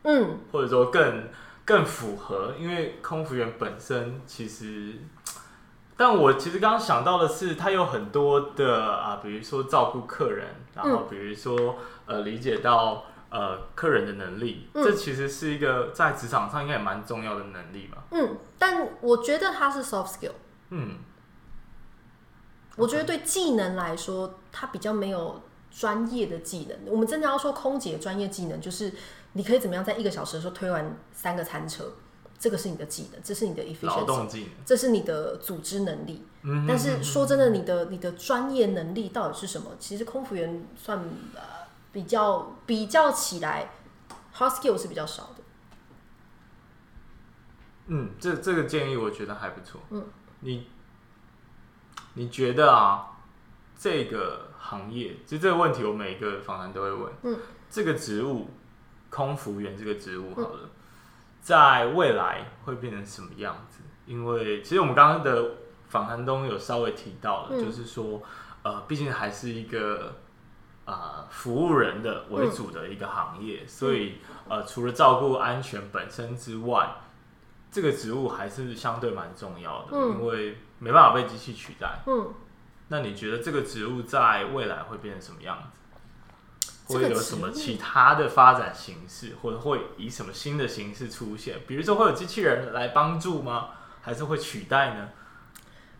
[0.05, 1.29] 嗯，或者说更
[1.63, 4.95] 更符合，因为空服员本身其实。
[5.99, 11.75] 但我其实刚刚想到的是，他有很多的啊，比如说照顾客人，然后比如说
[12.05, 17.97] 呃理解到呃客人的能力，嗯，这其实是一个在职场上应该也蛮重要的能力吧。
[18.11, 20.31] 嗯，但我觉得它是 soft skill。
[20.69, 20.99] 嗯，
[22.77, 26.77] 我觉得对技能来说，它比较没有专业的技能。
[26.85, 28.93] 我们真的要说空姐专业技能，就是
[29.33, 31.91] 你可以怎么样在一个小时的时候推完三个餐车。
[32.39, 36.25] 这个是你的技能，这是你的 efficiency，这是你的组织能力。
[36.43, 39.71] 嗯、但是说真的，你的你的专业能力到底是什么？
[39.77, 40.99] 其实空服员算
[41.35, 43.71] 呃比较比较起来
[44.33, 45.43] ，hard skill 是比较少的。
[47.87, 49.81] 嗯，这这个建议我觉得还不错。
[49.89, 50.05] 嗯，
[50.39, 50.67] 你
[52.13, 53.17] 你觉得啊，
[53.77, 57.11] 这个行业，其实这个问题我每一个访谈都会问。
[57.23, 57.37] 嗯，
[57.69, 58.47] 这个职务，
[59.09, 60.59] 空服员这个职务，好了。
[60.63, 60.69] 嗯
[61.49, 63.81] 在未来会变成什么样子？
[64.05, 65.55] 因为其实我们刚刚的
[65.87, 68.21] 访谈中有稍微提到了，嗯、就是说，
[68.61, 70.17] 呃，毕竟还是一个
[70.85, 76.87] 啊、呃、服务人的为主的一个行业，嗯、所以呃，除了照顾安全本身之外，
[77.71, 82.03] 这个职务还是相对蛮重要的，嗯、因为没办法被机器取代。
[82.05, 82.31] 嗯，
[82.89, 85.78] 那你觉得这个职务在未来会变成什么样子？
[86.89, 91.57] 会有什么其他的发展形式，或者会以什么新的形式出现？
[91.67, 93.69] 比如说会有机器人来帮助吗？
[94.01, 95.09] 还是会取代呢？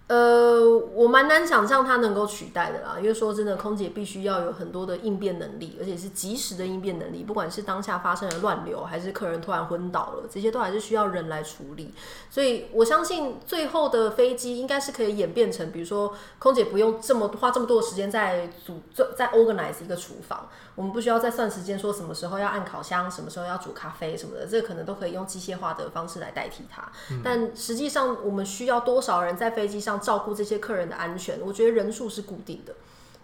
[0.09, 11.93] 呃，我蛮难想象它能够取代的啦，因为说真的，空姐必须要有很多的应变能力，而且是及时的应变能力，不管是当下发生的乱流，还是客人突然昏倒了，这些都还是需要人来处理。
[12.27, 18.81] 所以我相信最后的飞机应该是可以演变成，比如说空姐不用这么花这么多的时间在组
[19.15, 26.81] 在 organize 一个厨房，我们不需要再算时间，说什么时候要按烤箱，什么时候要煮咖啡什么的，这个可能都可以用机械化的方式来代替它。
[27.11, 29.98] 嗯、但实际上，我们需要多少人在飞机上？
[29.99, 32.73] 照顾这些客人的安全，我觉得人数是固定的，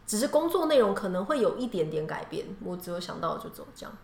[0.06, 2.46] 只是工作内容可能会有一点点改变。
[2.64, 3.98] 我只有想到就走这样。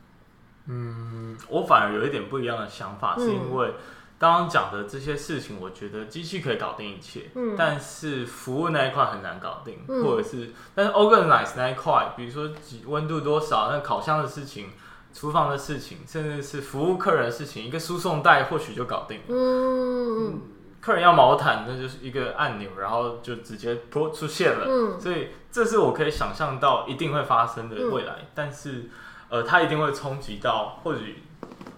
[0.67, 3.73] 嗯，我反而有一点不一样的想法，是因为
[4.19, 12.53] 刚刚讲的这些事情，我觉得机器可以搞定一切，嗯，但是服务那一块很难搞定，嗯、或者是但是 organize 那一块，比如说
[12.85, 14.69] 温度多少，那烤箱的事情、
[15.13, 19.25] 厨房的事情，甚至是服务客人的事情，一个输送带或许就搞定了。
[19.29, 20.41] 嗯。
[20.81, 24.65] 嗯客人要毛毯，那就是一个按钮，然后就直接出出现了。
[24.67, 28.89] 嗯，所以这是我可以想象到一定会发生的未来，嗯、但是，
[29.29, 31.21] 呃，它一定会冲击到，或许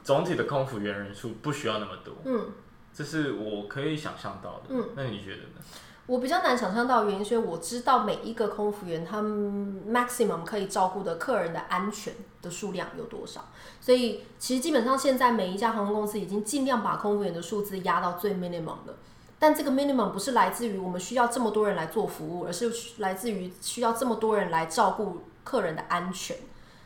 [0.03, 2.13] 总体的空服员人数不需要那么多。
[2.23, 2.51] 嗯，
[2.93, 4.67] 这是我可以想象到的。
[4.69, 5.59] 嗯，那你觉得呢？
[6.05, 13.45] 我比较难想象到原因，是因为我知道每一个空服员他们 maximum 可以照顾的客人的安全的数量有多少，
[13.79, 18.97] 所以其实基本上现在每一家航空公司已经尽量把空服员的数字压到最 minimum 了。
[19.39, 26.35] 但这个 minimum 不是来自于我们需要这么多人来做服务，而是来自于需要这么多人来照顾客人的安全。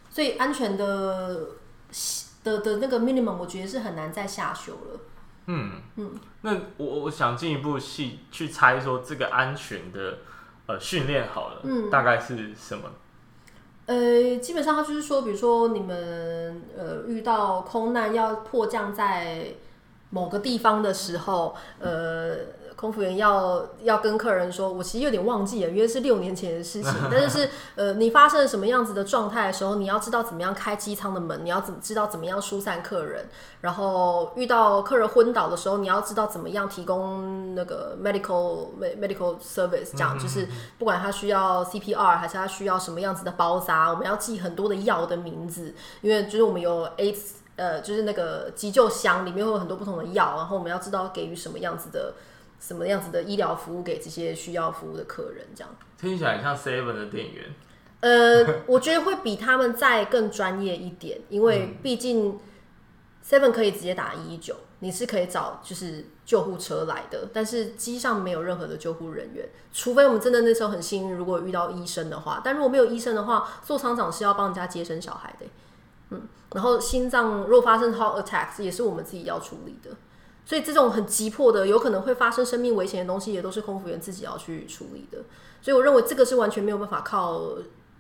[0.10, 1.50] 所以安全的
[2.44, 5.00] 的的那个 minimum，我觉得是很难再下修了。
[5.48, 10.20] 嗯嗯，那我我想进一步细去猜说这个安全的
[10.68, 12.92] 呃训练好了，嗯，大概是什么？
[13.88, 19.56] 呃，基本上他就是说，比如说你们呃遇到空难要迫降在
[20.10, 22.57] 某个地方的时候，呃。
[22.78, 26.94] 空服员要要跟客人说，我其实有点忘记了，因为是六年前的事情。
[27.12, 33.26] 但是是呃，你发生了什么样子的状态的时候，你要知道怎么样开机舱的门，你要怎么知道怎么样疏散客人。
[33.62, 40.48] 然后遇到客人昏倒的时候，你要知道怎么样提供那个 medical medical service，这样就是
[40.78, 52.14] 不管他需要 CPR 还是他需要什么样子的包扎，我们要记很多的药的名字，因为就是我们有 AIDS 呃，就是那个急救箱里面会有很多不同的药，然后我们要知道给予什么样子的。
[52.60, 55.46] 什么样子的医疗服务给这些需要服务的客人？
[55.56, 57.46] 这样听起来像 Seven 的店员。
[58.00, 62.40] 呃，我觉得会比他们再更专业一点，因为毕竟
[63.26, 72.40] Seven 可以直接打一一九，你是可以找就是救护车来的，但是机上没有任何的救护人员，除非我们真的那时候很幸运，如果遇到医生的话。
[72.44, 75.48] 但如果没有医生的话，做厂长是要帮人家接生小孩的。
[76.12, 76.22] 嗯，
[76.54, 79.90] 然后心脏如果发生 heart attacks，也是我们自己要处理的。
[80.48, 85.18] 所以这种很急迫的，有可能会发生生命危险的东西，也都是空服员自己要去处理的。
[85.62, 87.58] 所以我认为这个是完全没有办法靠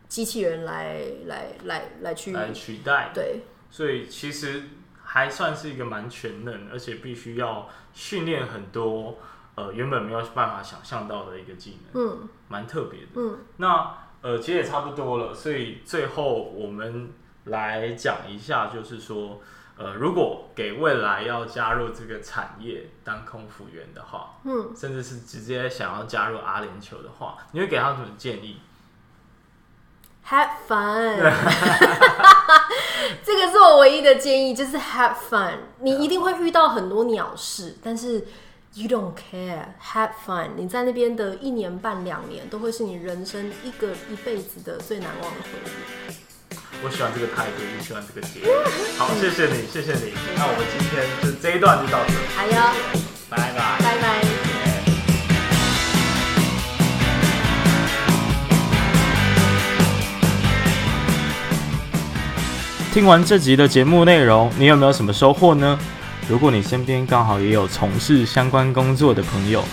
[0.07, 3.11] 机器人来来来来去来取代。
[3.13, 4.63] 对，所以其实
[5.03, 9.17] 还算是一个蛮全能，而且必须要训练很多
[9.55, 13.07] 呃原本没有办法想象到的一个技能，嗯，蛮特别的。
[13.15, 17.09] 嗯，那呃其实也差不多了，所以最后我们
[17.43, 19.41] 来讲一下，就是说。
[19.79, 28.59] 呃，如果给未来要加入这个产业当空服员的话，嗯，甚至是直接想要加入阿联酋的话，你会给他什么建议
[30.27, 31.19] ？Have fun，
[33.23, 35.57] 这个是我唯一的建议，就是 have fun。
[35.79, 38.25] 你一定会遇到很多鸟事，但是
[38.73, 40.55] you don't care，have fun。
[40.57, 45.49] 你在那边的一年半两年，都会是你人生一个一辈子的最难忘的回
[46.09, 46.26] 忆。
[46.83, 48.49] 我喜欢这个态度，也喜欢这个节目。
[48.99, 50.13] 好，谢谢你，谢谢你。
[50.35, 52.13] 那我们今天就这一段就到这。
[52.35, 52.53] 好哟，
[53.29, 54.21] 拜拜，拜拜。
[62.93, 65.79] 听完这集的节目内容，你有没有什么收获呢？
[66.29, 69.63] 如果你身边刚好也有从事相关工作的朋友，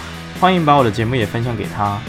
[0.41, 2.01] 欢迎把我的节目也分享给他。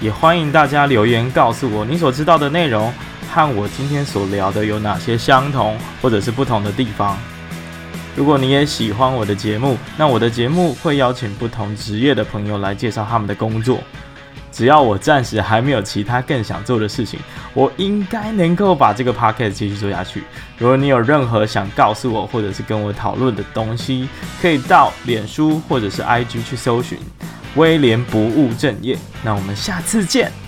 [0.00, 2.92] 也欢迎大家留言告诉我你所知道的内容。
[3.34, 7.18] 和我今天所聊的有哪些相同或者是不同的地方？
[8.14, 13.80] 如果你也喜欢我的节目，那我的节目会邀请不同职业的朋友来介绍他们的工作。
[14.52, 17.18] 只要我暂时还没有其他更想做的事情，
[17.54, 20.22] 我应该能够把这个 p o c a s t 继续做下去。
[20.56, 24.08] 如果你有任何想告诉我或者是跟我讨论的东西，
[24.40, 26.96] 可以到脸书或者是 IG 去搜寻
[27.56, 28.96] 威廉不务正业。
[29.24, 30.43] 那我们下次见。